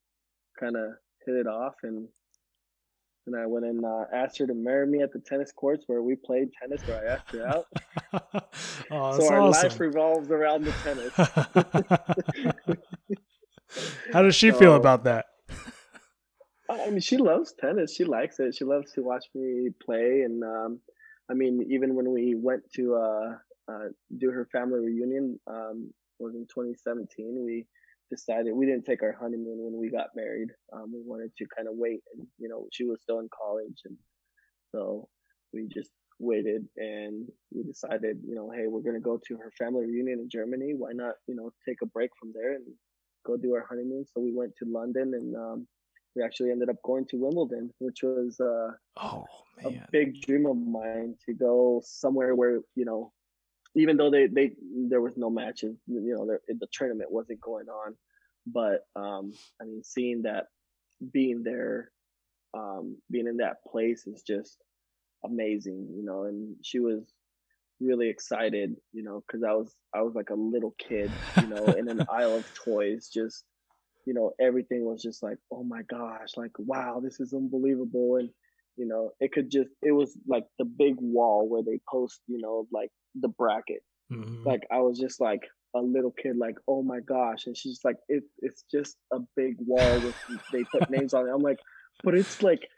[0.59, 0.91] kind of
[1.25, 2.07] hit it off and
[3.27, 6.01] and I went and uh, asked her to marry me at the tennis courts where
[6.01, 7.67] we played tennis, where I asked her out.
[8.91, 9.69] oh, so our awesome.
[9.69, 11.13] life revolves around the tennis.
[14.13, 15.25] How does she so, feel about that?
[16.69, 17.95] I mean, she loves tennis.
[17.95, 18.55] She likes it.
[18.55, 20.79] She loves to watch me play, and um,
[21.29, 23.35] I mean, even when we went to uh,
[23.71, 23.87] uh,
[24.17, 27.43] do her family reunion, um, was in 2017.
[27.45, 27.65] We
[28.09, 30.49] decided we didn't take our honeymoon when we got married.
[30.73, 33.81] Um, we wanted to kind of wait, and you know, she was still in college,
[33.85, 33.97] and
[34.73, 35.07] so
[35.53, 39.85] we just waited and we decided, you know, hey, we're gonna go to her family
[39.85, 40.73] reunion in Germany.
[40.75, 42.65] Why not, you know, take a break from there and
[43.25, 44.05] go do our honeymoon?
[44.05, 45.67] So we went to London and um,
[46.17, 49.25] we actually ended up going to Wimbledon, which was uh, oh,
[49.63, 53.13] a big dream of mine to go somewhere where you know
[53.75, 54.53] even though they, they
[54.89, 57.95] there was no matches, you know, the tournament wasn't going on,
[58.47, 60.45] but um, I mean, seeing that,
[61.13, 61.91] being there,
[62.57, 64.57] um, being in that place is just
[65.23, 66.23] amazing, you know.
[66.23, 67.03] And she was
[67.79, 71.65] really excited, you know, because I was I was like a little kid, you know,
[71.65, 73.43] in an aisle of toys, just
[74.07, 78.29] you know, everything was just like, oh my gosh, like wow, this is unbelievable, and
[78.77, 82.39] you know, it could just it was like the big wall where they post, you
[82.39, 83.83] know, like the bracket.
[84.09, 84.47] Mm-hmm.
[84.47, 85.41] Like I was just like
[85.75, 87.47] a little kid, like, oh my gosh.
[87.47, 90.15] And she's like, it, it's just a big wall with
[90.53, 91.31] they put names on it.
[91.33, 91.59] I'm like,
[92.01, 92.69] but it's like,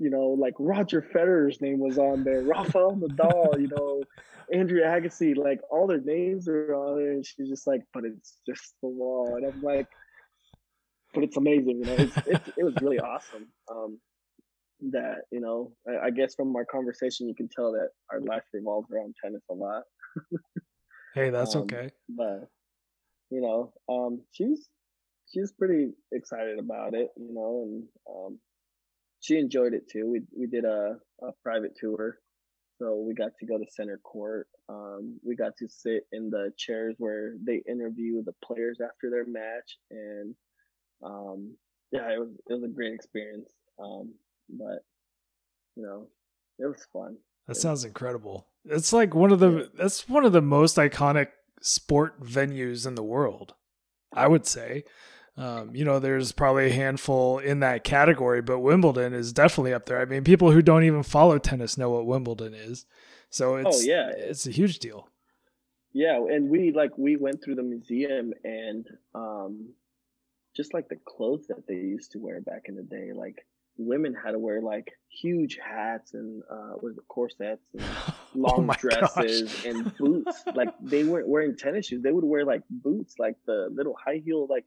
[0.00, 4.02] you know, like Roger Federer's name was on there, Rafael Nadal, you know,
[4.52, 7.12] Andre Agassi, like all their names are on there.
[7.12, 9.36] And she's just like, but it's just the wall.
[9.36, 9.86] And I'm like,
[11.16, 13.48] but it's amazing, you know, it's, it's it was really awesome.
[13.70, 13.98] Um,
[14.90, 18.42] that you know I, I, guess from our conversation you can tell that our life
[18.52, 19.84] revolves around tennis a lot
[21.14, 22.48] hey that's um, okay but
[23.30, 24.68] you know um she's
[25.32, 28.38] she's pretty excited about it you know and um
[29.20, 32.18] she enjoyed it too we we did a, a private tour
[32.78, 36.50] so we got to go to center court um we got to sit in the
[36.58, 40.34] chairs where they interview the players after their match and
[41.02, 41.54] um
[41.92, 44.12] yeah it was it was a great experience um
[44.48, 44.84] but
[45.76, 46.06] you know,
[46.58, 47.18] it was fun.
[47.46, 48.48] That sounds incredible.
[48.64, 49.64] It's like one of the yeah.
[49.78, 51.28] that's one of the most iconic
[51.60, 53.54] sport venues in the world.
[54.12, 54.84] I would say.
[55.38, 59.84] Um, you know, there's probably a handful in that category, but Wimbledon is definitely up
[59.84, 60.00] there.
[60.00, 62.86] I mean, people who don't even follow tennis know what Wimbledon is.
[63.28, 64.12] So oh, it's oh, yeah.
[64.16, 65.10] it's a huge deal.
[65.92, 69.74] Yeah, and we like we went through the museum and um
[70.56, 73.46] just like the clothes that they used to wear back in the day, like
[73.78, 78.70] women had to wear like huge hats and uh was it corsets and oh long
[78.70, 79.64] oh dresses gosh.
[79.66, 80.44] and boots.
[80.54, 82.02] Like they weren't wearing tennis shoes.
[82.02, 84.64] They would wear like boots like the little high heel like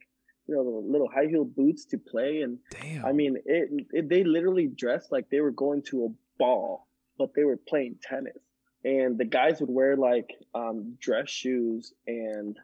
[0.48, 2.42] you know the little high heel boots to play.
[2.42, 3.06] And Damn.
[3.06, 6.88] i mean it, it they literally dressed like they were going to a ball
[7.18, 8.38] but they were playing tennis.
[8.86, 12.58] And the guys would wear like um dress shoes and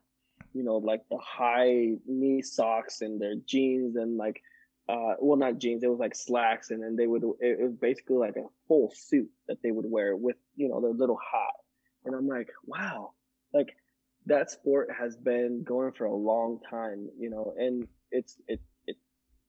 [0.55, 4.41] you know like the high knee socks and their jeans and like
[4.87, 5.83] uh, well, not jeans.
[5.83, 7.23] It was like slacks, and then they would.
[7.39, 10.93] It, was basically like a full suit that they would wear with you know their
[10.93, 11.55] little hat.
[12.05, 13.13] And I'm like, wow,
[13.51, 13.75] like
[14.27, 18.97] that sport has been going for a long time, you know, and it's it it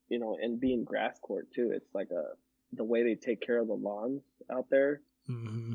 [0.09, 1.71] you know, and being grass court too.
[1.75, 2.25] It's like a
[2.73, 5.03] the way they take care of the lawns out there.
[5.29, 5.75] Mm-hmm.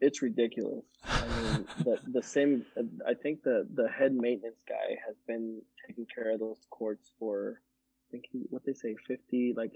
[0.00, 0.84] It's ridiculous.
[1.04, 2.64] I mean, the the same.
[3.06, 7.60] I think the the head maintenance guy has been taking care of those courts for
[8.08, 9.72] I think he, what they say, 50, like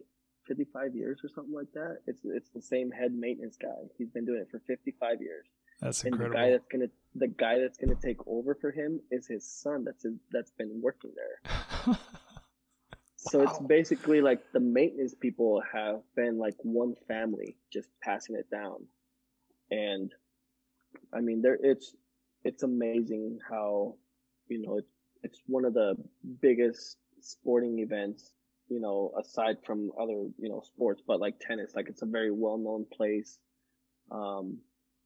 [0.47, 1.99] 55 years or something like that.
[2.07, 3.89] It's, it's the same head maintenance guy.
[3.99, 5.47] He's been doing it for 55 years.
[5.81, 6.39] That's and incredible.
[6.39, 9.85] the guy that's gonna the guy that's gonna take over for him is his son.
[9.85, 11.55] That's his, that's been working there.
[11.87, 11.99] wow.
[13.23, 18.51] So it's basically like the maintenance people have been like one family, just passing it
[18.51, 18.87] down.
[19.71, 20.13] And
[21.15, 21.95] I mean, there it's
[22.45, 23.97] it's amazing how
[24.49, 24.93] you know it's
[25.23, 25.97] it's one of the
[26.41, 28.33] biggest sporting events,
[28.69, 32.31] you know, aside from other, you know, sports, but like tennis, like it's a very
[32.31, 33.39] well known place.
[34.11, 34.59] Um,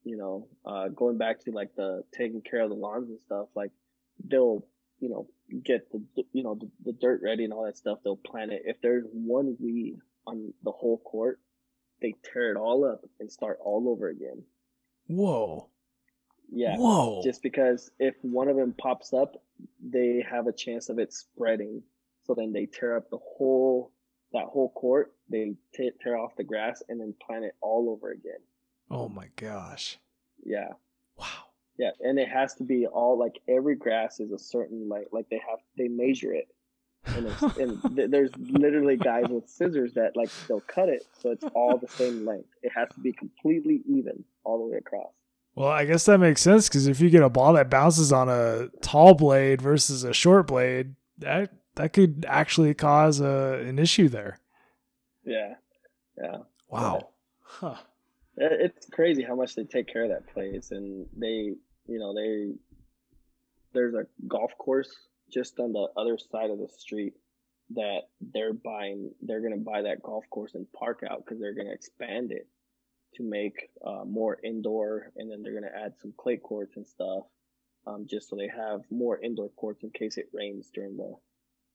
[0.05, 3.49] you know, uh, going back to like the taking care of the lawns and stuff,
[3.55, 3.71] like
[4.23, 4.67] they'll,
[5.01, 5.27] you know,
[5.65, 7.99] get the, you know, the, the dirt ready and all that stuff.
[8.05, 8.63] They'll plant it.
[8.67, 9.97] If there's one weed
[10.27, 11.41] on the whole court,
[12.03, 14.43] they tear it all up and start all over again.
[15.07, 15.69] Whoa.
[16.51, 16.77] Yeah.
[16.77, 17.23] Whoa.
[17.25, 19.43] Just because if one of them pops up,
[19.83, 21.83] they have a chance of it spreading
[22.25, 23.93] so then they tear up the whole
[24.33, 25.13] that whole court.
[25.29, 28.41] They t- tear off the grass and then plant it all over again.
[28.91, 29.99] Oh my gosh!
[30.45, 30.73] Yeah.
[31.17, 31.27] Wow.
[31.77, 35.29] Yeah, and it has to be all like every grass is a certain like like
[35.29, 36.49] they have they measure it,
[37.07, 37.27] and,
[37.59, 41.79] and th- there's literally guys with scissors that like they'll cut it so it's all
[41.79, 42.49] the same length.
[42.63, 45.13] It has to be completely even all the way across.
[45.55, 48.29] Well, I guess that makes sense because if you get a ball that bounces on
[48.29, 54.09] a tall blade versus a short blade, that that could actually cause a, an issue
[54.09, 54.39] there.
[55.25, 55.55] Yeah,
[56.21, 56.39] yeah.
[56.69, 57.09] Wow.
[57.41, 57.77] Huh.
[58.37, 61.55] It's crazy how much they take care of that place, and they,
[61.87, 62.55] you know, they
[63.73, 64.93] there's a golf course
[65.33, 67.15] just on the other side of the street
[67.71, 69.13] that they're buying.
[69.23, 72.49] They're gonna buy that golf course and park out because they're gonna expand it
[73.17, 76.87] to make uh, more indoor, and then they're going to add some clay courts and
[76.87, 77.25] stuff,
[77.87, 81.15] um, just so they have more indoor courts in case it rains during the,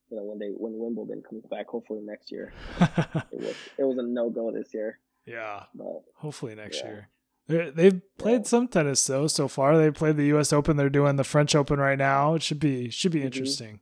[0.09, 2.53] you know, when they when Wimbledon comes back, hopefully next year.
[2.81, 4.99] it was it was a no go this year.
[5.25, 6.87] Yeah, but hopefully next yeah.
[6.87, 7.09] year.
[7.49, 9.75] They've played some tennis though so far.
[9.75, 10.53] They played the U.S.
[10.53, 10.77] Open.
[10.77, 12.35] They're doing the French Open right now.
[12.35, 13.25] It should be should be mm-hmm.
[13.25, 13.79] interesting.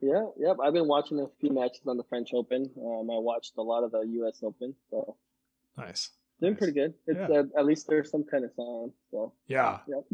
[0.00, 0.56] Yeah, yep.
[0.62, 2.68] I've been watching a few matches on the French Open.
[2.76, 4.40] Um, I watched a lot of the U.S.
[4.42, 4.74] Open.
[4.90, 5.16] So
[5.78, 6.10] nice.
[6.40, 6.58] Doing nice.
[6.58, 6.94] pretty good.
[7.06, 7.38] It's yeah.
[7.38, 8.90] uh, at least there's some tennis on.
[9.12, 10.04] So yeah, yep.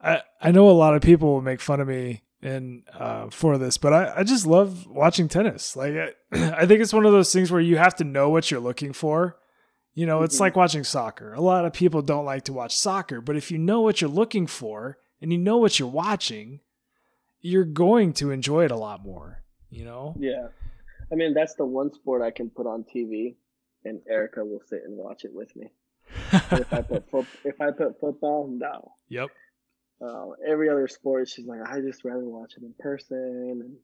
[0.00, 3.58] I I know a lot of people will make fun of me and uh, for
[3.58, 5.74] this, but I I just love watching tennis.
[5.74, 8.52] Like I, I think it's one of those things where you have to know what
[8.52, 9.36] you're looking for.
[9.98, 10.42] You know, it's mm-hmm.
[10.42, 11.34] like watching soccer.
[11.34, 14.08] A lot of people don't like to watch soccer, but if you know what you're
[14.08, 16.60] looking for and you know what you're watching,
[17.40, 19.42] you're going to enjoy it a lot more.
[19.70, 20.14] You know?
[20.16, 20.50] Yeah.
[21.10, 23.34] I mean, that's the one sport I can put on TV
[23.84, 25.72] and Erica will sit and watch it with me.
[26.32, 28.92] if I put fo- if I put football, no.
[29.08, 29.30] Yep.
[30.00, 33.58] Uh, every other sport, she's like, I just rather watch it in person.
[33.64, 33.76] And,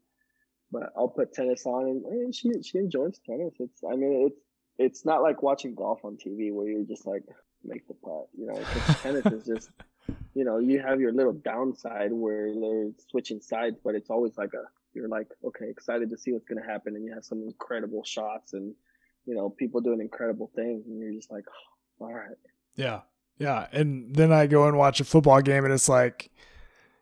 [0.71, 3.55] but I'll put tennis on, and, and she she enjoys tennis.
[3.59, 4.41] It's I mean it's
[4.79, 7.25] it's not like watching golf on TV where you're just like
[7.65, 8.29] make the putt.
[8.37, 8.61] You know,
[9.03, 9.71] tennis is just
[10.35, 14.55] you know you have your little downside where they're switching sides, but it's always like
[14.55, 14.65] a
[14.95, 18.05] you're like okay excited to see what's going to happen, and you have some incredible
[18.05, 18.75] shots and
[19.27, 22.37] you know, people doing incredible things, and you're just like, oh, all right.
[22.75, 23.01] Yeah,
[23.39, 23.67] yeah.
[23.73, 26.31] And then I go and watch a football game, and it's like,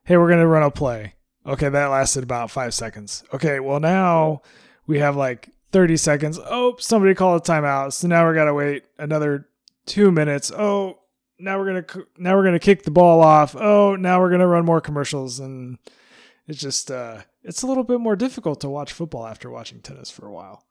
[0.04, 1.14] hey, we're gonna run a play.
[1.44, 3.24] Okay, that lasted about five seconds.
[3.34, 4.42] Okay, well now
[4.86, 6.38] we have like 30 seconds.
[6.38, 9.48] Oh, somebody called a timeout, so now we gotta wait another
[9.86, 10.52] two minutes.
[10.52, 10.98] Oh,
[11.38, 13.56] now we're gonna now we're gonna kick the ball off.
[13.56, 15.78] Oh, now we're gonna run more commercials, and
[16.46, 20.10] it's just uh, it's a little bit more difficult to watch football after watching tennis
[20.10, 20.64] for a while.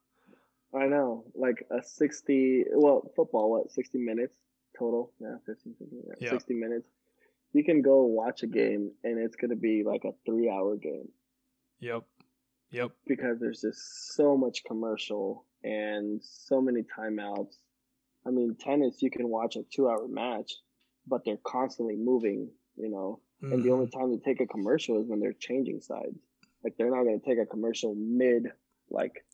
[0.73, 2.63] I know, like a sixty.
[2.71, 4.37] Well, football, what sixty minutes
[4.77, 5.11] total?
[5.19, 6.87] Yeah, 15, 15 yeah, 60 minutes.
[7.53, 11.09] You can go watch a game, and it's gonna be like a three-hour game.
[11.81, 12.03] Yep.
[12.71, 12.91] Yep.
[13.07, 17.55] Because there's just so much commercial and so many timeouts.
[18.25, 20.53] I mean, tennis, you can watch a two-hour match,
[21.07, 22.49] but they're constantly moving.
[22.77, 23.53] You know, mm-hmm.
[23.53, 23.99] and the only mm-hmm.
[23.99, 26.17] time they take a commercial is when they're changing sides.
[26.63, 28.47] Like they're not gonna take a commercial mid
[28.89, 29.25] like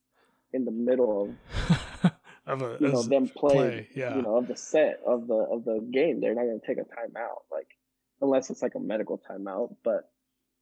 [0.54, 1.36] in the middle
[1.72, 2.12] of
[2.46, 4.16] of a, you know them play, play, yeah.
[4.16, 6.78] you know of the set of the of the game they're not going to take
[6.78, 7.68] a timeout like
[8.22, 10.10] unless it's like a medical timeout but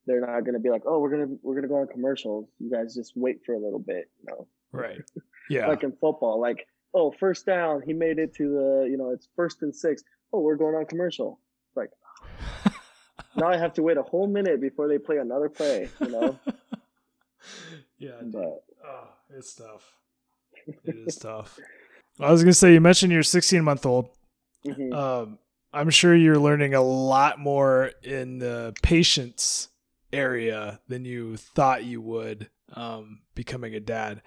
[0.05, 1.87] they're not going to be like oh we're going to we're going to go on
[1.87, 5.01] commercials you guys just wait for a little bit you know right
[5.49, 9.11] yeah like in football like oh first down he made it to the you know
[9.11, 10.03] it's first and six.
[10.33, 11.39] Oh, we're going on commercial
[11.75, 11.89] like
[13.35, 16.39] now i have to wait a whole minute before they play another play you know
[17.97, 19.95] yeah but oh it's tough.
[20.67, 21.59] It is tough.
[22.19, 24.09] I was gonna say you mentioned you're 16 month old.
[24.65, 24.93] Mm-hmm.
[24.93, 25.39] Um,
[25.73, 29.69] I'm sure you're learning a lot more in the patience
[30.11, 34.21] area than you thought you would um, becoming a dad.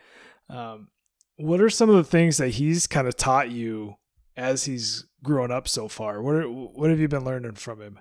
[0.49, 0.89] Um,
[1.37, 3.97] what are some of the things that he's kind of taught you
[4.37, 6.23] as he's grown up so far?
[6.23, 8.01] What are, what have you been learning from him?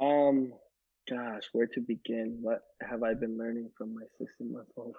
[0.00, 0.52] Um,
[1.08, 2.38] gosh, where to begin?
[2.40, 4.96] What have I been learning from my 16 month old?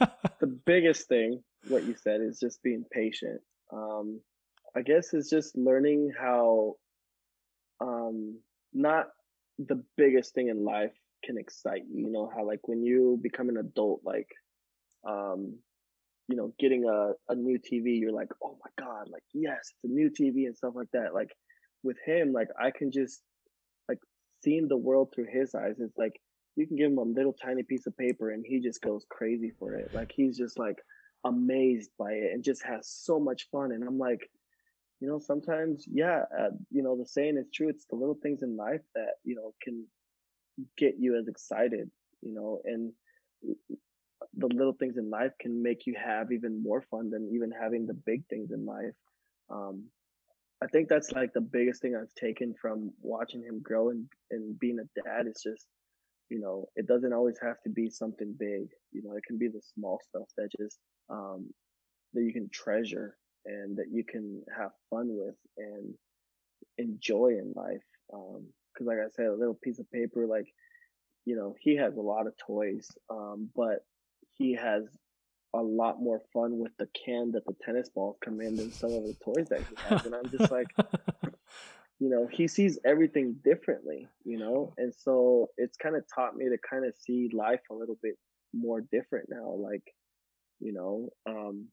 [0.40, 3.40] the biggest thing, what you said, is just being patient.
[3.72, 4.20] Um,
[4.76, 6.74] I guess it's just learning how
[7.80, 8.38] um,
[8.72, 9.08] not
[9.58, 10.92] the biggest thing in life
[11.24, 12.06] can excite you.
[12.06, 14.28] You know how like when you become an adult, like
[15.06, 15.58] um,
[16.28, 19.84] you know, getting a, a new TV, you're like, oh my god, like yes, it's
[19.84, 21.14] a new TV and stuff like that.
[21.14, 21.30] Like
[21.82, 23.22] with him, like I can just
[23.88, 23.98] like
[24.42, 25.76] seeing the world through his eyes.
[25.78, 26.20] It's like
[26.56, 29.52] you can give him a little tiny piece of paper and he just goes crazy
[29.58, 29.90] for it.
[29.92, 30.78] Like he's just like
[31.24, 33.72] amazed by it and just has so much fun.
[33.72, 34.20] And I'm like,
[35.00, 37.68] you know, sometimes, yeah, uh, you know, the saying is true.
[37.68, 39.84] It's the little things in life that, you know, can
[40.76, 41.90] get you as excited,
[42.22, 42.92] you know, and
[44.36, 47.86] the little things in life can make you have even more fun than even having
[47.86, 48.94] the big things in life.
[49.50, 49.84] Um,
[50.62, 54.58] I think that's like the biggest thing I've taken from watching him grow and, and
[54.58, 55.66] being a dad is just
[56.30, 58.68] you know, it doesn't always have to be something big.
[58.92, 60.78] You know, it can be the small stuff that just,
[61.10, 61.48] um,
[62.12, 65.94] that you can treasure and that you can have fun with and
[66.78, 67.84] enjoy in life.
[68.12, 68.46] Um,
[68.76, 70.46] cause like I said, a little piece of paper, like,
[71.24, 73.84] you know, he has a lot of toys, um, but
[74.36, 74.84] he has
[75.54, 78.92] a lot more fun with the can that the tennis balls come in than some
[78.92, 80.04] of the toys that he has.
[80.04, 80.66] And I'm just like,
[82.00, 84.74] you know, he sees everything differently, you know?
[84.76, 88.14] And so it's kind of taught me to kind of see life a little bit
[88.52, 89.56] more different now.
[89.56, 89.84] Like,
[90.60, 91.68] you know, um,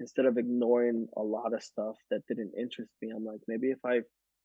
[0.00, 3.78] instead of ignoring a lot of stuff that didn't interest me, I'm like, maybe if
[3.84, 4.00] I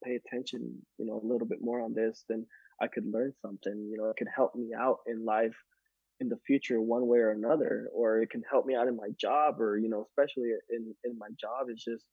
[0.05, 2.45] pay attention, you know, a little bit more on this, then
[2.81, 5.55] I could learn something, you know, it could help me out in life
[6.19, 9.09] in the future one way or another, or it can help me out in my
[9.19, 12.05] job or, you know, especially in, in my job, it's just,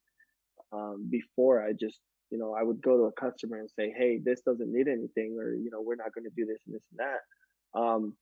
[0.73, 4.19] um, before I just, you know, I would go to a customer and say, Hey,
[4.25, 6.87] this doesn't need anything, or, you know, we're not going to do this and this
[6.91, 7.79] and that.
[7.79, 8.17] Um,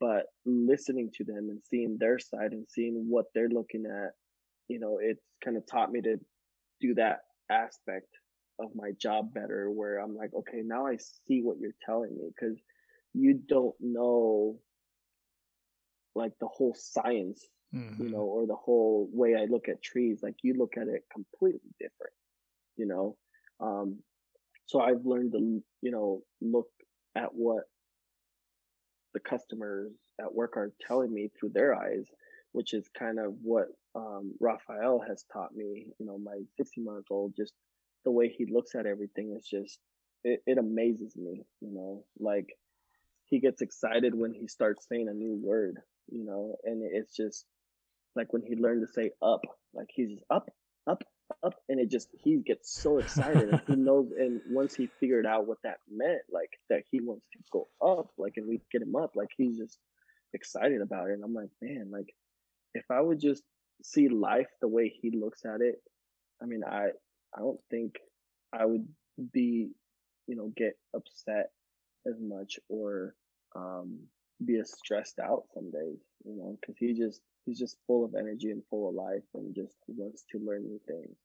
[0.00, 4.10] but listening to them and seeing their side and seeing what they're looking at,
[4.68, 6.16] you know, it's kind of taught me to
[6.80, 8.08] do that aspect
[8.58, 12.30] of my job better where I'm like, okay, now I see what you're telling me
[12.34, 12.58] because
[13.12, 14.58] you don't know
[16.14, 18.02] like the whole science, mm-hmm.
[18.02, 20.20] you know, or the whole way I look at trees.
[20.22, 22.14] Like you look at it completely different,
[22.76, 23.16] you know.
[23.60, 23.98] Um,
[24.66, 26.68] so I've learned to, you know, look
[27.14, 27.64] at what
[29.14, 32.06] the customers at work are telling me through their eyes,
[32.52, 35.86] which is kind of what um, Raphael has taught me.
[35.98, 37.52] You know, my 16 month old, just
[38.06, 39.78] the way he looks at everything is just
[40.24, 41.44] it, it amazes me.
[41.60, 42.48] You know, like
[43.26, 45.76] he gets excited when he starts saying a new word
[46.10, 47.44] you know, and it's just
[48.14, 49.42] like when he learned to say up,
[49.74, 50.48] like he's just up,
[50.86, 51.02] up,
[51.44, 54.10] up, and it just he gets so excited and he knows.
[54.18, 58.10] And once he figured out what that meant, like that he wants to go up,
[58.18, 59.78] like and we get him up, like he's just
[60.32, 61.14] excited about it.
[61.14, 62.14] And I'm like, man, like
[62.74, 63.42] if I would just
[63.82, 65.76] see life the way he looks at it,
[66.42, 66.90] I mean, I
[67.36, 67.96] I don't think
[68.52, 68.86] I would
[69.32, 69.70] be,
[70.26, 71.50] you know, get upset
[72.06, 73.14] as much or
[73.54, 73.98] um
[74.44, 78.14] be as stressed out some days, you know, because he just he's just full of
[78.14, 81.16] energy and full of life and just wants to learn new things.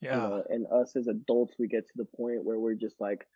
[0.00, 0.14] Yeah.
[0.14, 3.26] You know, and us as adults, we get to the point where we're just like,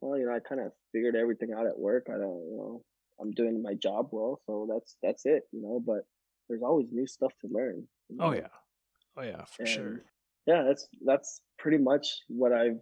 [0.00, 2.06] well, you know, I kind of figured everything out at work.
[2.08, 2.82] I don't, you know,
[3.20, 5.82] I'm doing my job well, so that's that's it, you know.
[5.84, 6.06] But
[6.48, 7.86] there's always new stuff to learn.
[8.08, 8.30] You oh, know?
[8.30, 8.48] Oh yeah,
[9.16, 10.04] oh yeah, for and, sure.
[10.48, 12.80] Yeah, that's that's pretty much what I've,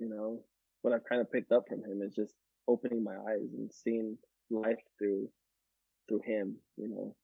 [0.00, 0.40] you know,
[0.82, 2.34] what I've kind of picked up from him is just
[2.66, 4.18] opening my eyes and seeing
[4.50, 5.28] life through
[6.08, 7.14] through him, you know.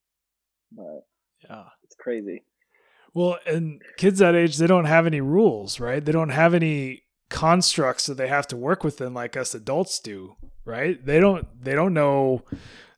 [0.71, 2.45] But yeah, it's crazy.
[3.13, 6.05] Well, and kids that age, they don't have any rules, right?
[6.05, 10.37] They don't have any constructs that they have to work within like us adults do,
[10.65, 11.05] right?
[11.05, 12.45] They don't they don't know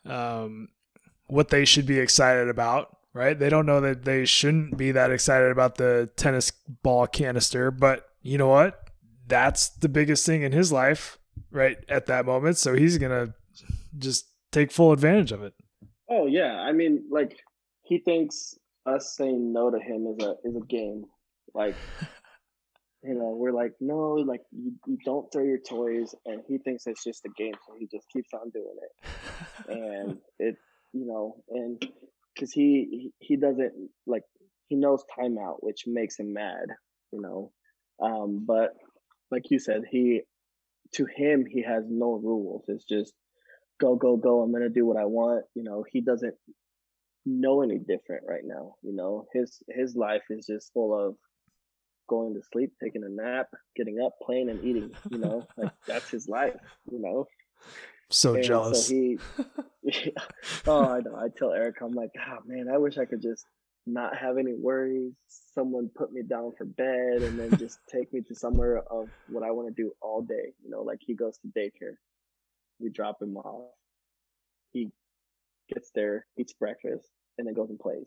[0.04, 0.68] um,
[1.28, 3.38] what they should be excited about, right?
[3.38, 6.52] They don't know that they shouldn't be that excited about the tennis
[6.82, 8.90] ball canister, but you know what?
[9.26, 11.18] That's the biggest thing in his life
[11.50, 13.34] right at that moment, so he's going to
[13.98, 15.54] just take full advantage of it.
[16.10, 17.38] Oh yeah, I mean, like
[17.82, 18.54] he thinks
[18.86, 21.04] us saying no to him is a is a game.
[21.54, 21.74] Like,
[23.02, 26.86] you know, we're like, no, like you, you don't throw your toys, and he thinks
[26.86, 29.68] it's just a game, so he just keeps on doing it.
[29.68, 30.56] and it,
[30.92, 31.86] you know, and
[32.38, 33.72] because he he doesn't
[34.06, 34.22] like
[34.68, 36.66] he knows timeout, which makes him mad,
[37.12, 37.50] you know.
[38.00, 38.70] Um, but
[39.30, 40.22] like you said, he
[40.94, 42.64] to him he has no rules.
[42.68, 43.12] It's just
[43.80, 44.42] go, go, go.
[44.42, 45.44] I'm to do what I want.
[45.54, 46.34] You know, he doesn't
[47.24, 48.74] know any different right now.
[48.82, 51.16] You know, his, his life is just full of
[52.08, 56.10] going to sleep, taking a nap, getting up, playing and eating, you know, like that's
[56.10, 56.56] his life,
[56.90, 57.26] you know?
[58.10, 58.88] So and jealous.
[58.88, 59.18] So he,
[59.82, 60.22] yeah,
[60.66, 61.16] oh, I know.
[61.16, 63.46] I tell Eric, I'm like, oh man, I wish I could just
[63.86, 65.14] not have any worries.
[65.28, 69.42] Someone put me down for bed and then just take me to somewhere of what
[69.42, 70.52] I want to do all day.
[70.62, 71.96] You know, like he goes to daycare
[72.80, 73.72] we drop him off.
[74.72, 74.90] He
[75.72, 78.06] gets there, eats breakfast, and then goes and plays.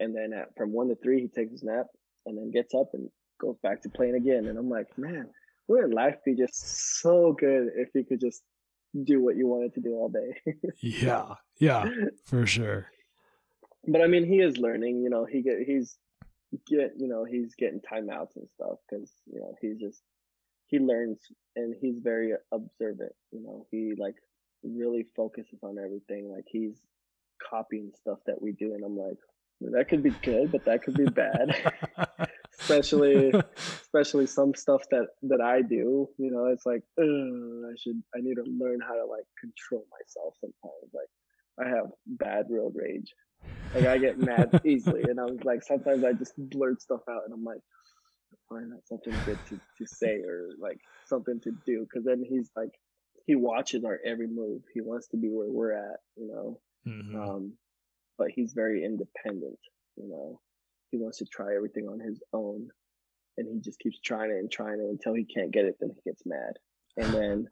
[0.00, 1.86] And then at, from one to three, he takes his nap
[2.26, 3.08] and then gets up and
[3.40, 4.46] goes back to playing again.
[4.46, 5.28] And I'm like, man,
[5.68, 8.42] wouldn't life be just so good if you could just
[9.04, 10.54] do what you wanted to do all day?
[10.80, 11.88] yeah, yeah,
[12.24, 12.86] for sure.
[13.86, 15.02] But I mean, he is learning.
[15.02, 15.96] You know, he get he's
[16.66, 20.02] get you know he's getting timeouts and stuff because you know he's just
[20.66, 21.18] he learns
[21.56, 23.12] and he's very observant.
[23.30, 24.16] You know, he like
[24.62, 26.32] really focuses on everything.
[26.32, 26.76] Like he's
[27.50, 29.18] copying stuff that we do, and I'm like,
[29.60, 31.72] that could be good, but that could be bad.
[32.62, 33.32] especially
[33.82, 36.08] especially some stuff that that I do.
[36.18, 40.34] You know, it's like I should I need to learn how to like control myself
[40.40, 40.92] sometimes.
[40.94, 41.08] Like
[41.60, 43.12] I have bad road rage.
[43.74, 47.34] Like I get mad easily, and I'm like sometimes I just blurt stuff out, and
[47.34, 47.60] I'm like,
[48.48, 52.50] find out something good to to say or like something to do, because then he's
[52.56, 52.72] like
[53.26, 54.62] he watches our every move.
[54.74, 56.60] He wants to be where we're at, you know.
[56.86, 57.20] Mm-hmm.
[57.20, 57.52] Um,
[58.18, 59.58] but he's very independent,
[59.96, 60.40] you know.
[60.92, 62.68] He wants to try everything on his own,
[63.36, 65.78] and he just keeps trying it and trying it until he can't get it.
[65.80, 66.58] Then he gets mad,
[66.96, 67.48] and then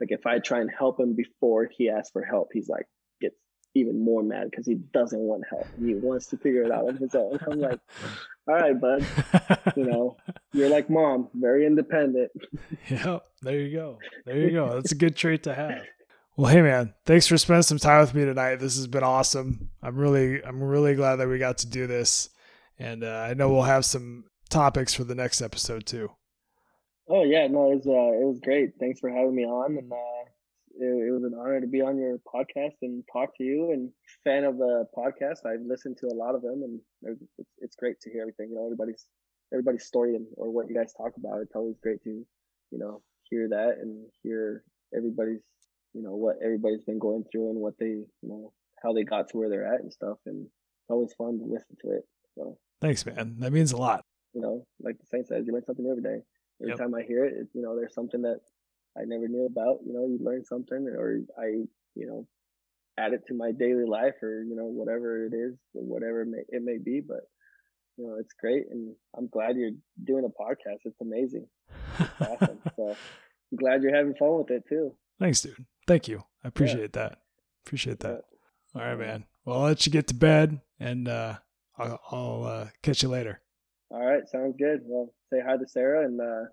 [0.00, 2.86] like if I try and help him before he asks for help, he's like,
[3.20, 3.36] gets
[3.74, 5.66] even more mad because he doesn't want help.
[5.78, 7.38] He wants to figure it out on his own.
[7.50, 7.80] I'm like,
[8.48, 9.04] all right, bud.
[9.76, 10.16] You know,
[10.52, 12.30] you're like mom, very independent.
[12.88, 13.24] yep.
[13.42, 13.98] There you go.
[14.24, 14.74] There you go.
[14.74, 15.82] That's a good trait to have.
[16.36, 18.60] Well, hey man, thanks for spending some time with me tonight.
[18.60, 19.70] This has been awesome.
[19.82, 22.30] I'm really, I'm really glad that we got to do this,
[22.78, 26.10] and uh, I know we'll have some topics for the next episode too.
[27.08, 28.72] Oh yeah, no, it was uh, it was great.
[28.78, 30.24] Thanks for having me on, and uh,
[30.78, 33.72] it, it, was an honor to be on your podcast and talk to you.
[33.72, 33.90] And
[34.24, 37.98] fan of the podcast, I've listened to a lot of them, and it's, it's great
[38.00, 38.50] to hear everything.
[38.50, 39.06] You know, everybody's
[39.52, 41.40] everybody's story and or what you guys talk about.
[41.40, 44.62] It's always great to you know hear that and hear
[44.94, 45.40] everybody's
[45.94, 48.52] you know what everybody's been going through and what they you know
[48.82, 50.18] how they got to where they're at and stuff.
[50.26, 52.04] And it's always fun to listen to it.
[52.36, 53.36] So thanks, man.
[53.40, 54.04] That means a lot.
[54.34, 56.22] You know, like the Saint says, you learn something new every day.
[56.60, 56.78] Every yep.
[56.78, 58.40] time I hear it, it, you know, there's something that
[58.96, 59.78] I never knew about.
[59.86, 61.46] You know, you learn something, or I,
[61.94, 62.26] you know,
[62.98, 66.28] add it to my daily life, or you know, whatever it is, or whatever it
[66.28, 67.00] may, it may be.
[67.06, 67.20] But
[67.96, 69.70] you know, it's great, and I'm glad you're
[70.04, 70.80] doing a podcast.
[70.84, 71.46] It's amazing.
[71.98, 72.58] It's awesome.
[72.76, 74.94] So I'm glad you're having fun with it too.
[75.18, 75.64] Thanks, dude.
[75.86, 76.22] Thank you.
[76.44, 77.08] I appreciate yeah.
[77.08, 77.18] that.
[77.66, 78.22] Appreciate that.
[78.74, 78.80] Yeah.
[78.80, 79.24] All right, man.
[79.44, 81.38] Well, I'll let you get to bed, and uh,
[81.78, 83.40] I'll, I'll uh, catch you later.
[83.90, 84.80] All right, sounds good.
[84.84, 86.44] Well, say hi to Sarah, and uh,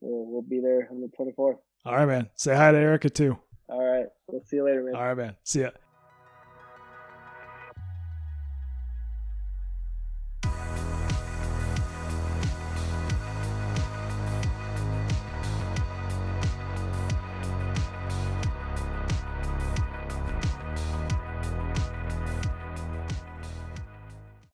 [0.00, 1.58] we'll, we'll be there on the 24th.
[1.84, 2.30] All right, man.
[2.34, 3.38] Say hi to Erica too.
[3.68, 4.06] All right.
[4.26, 4.94] We'll see you later, man.
[4.94, 5.36] All right, man.
[5.44, 5.70] See ya.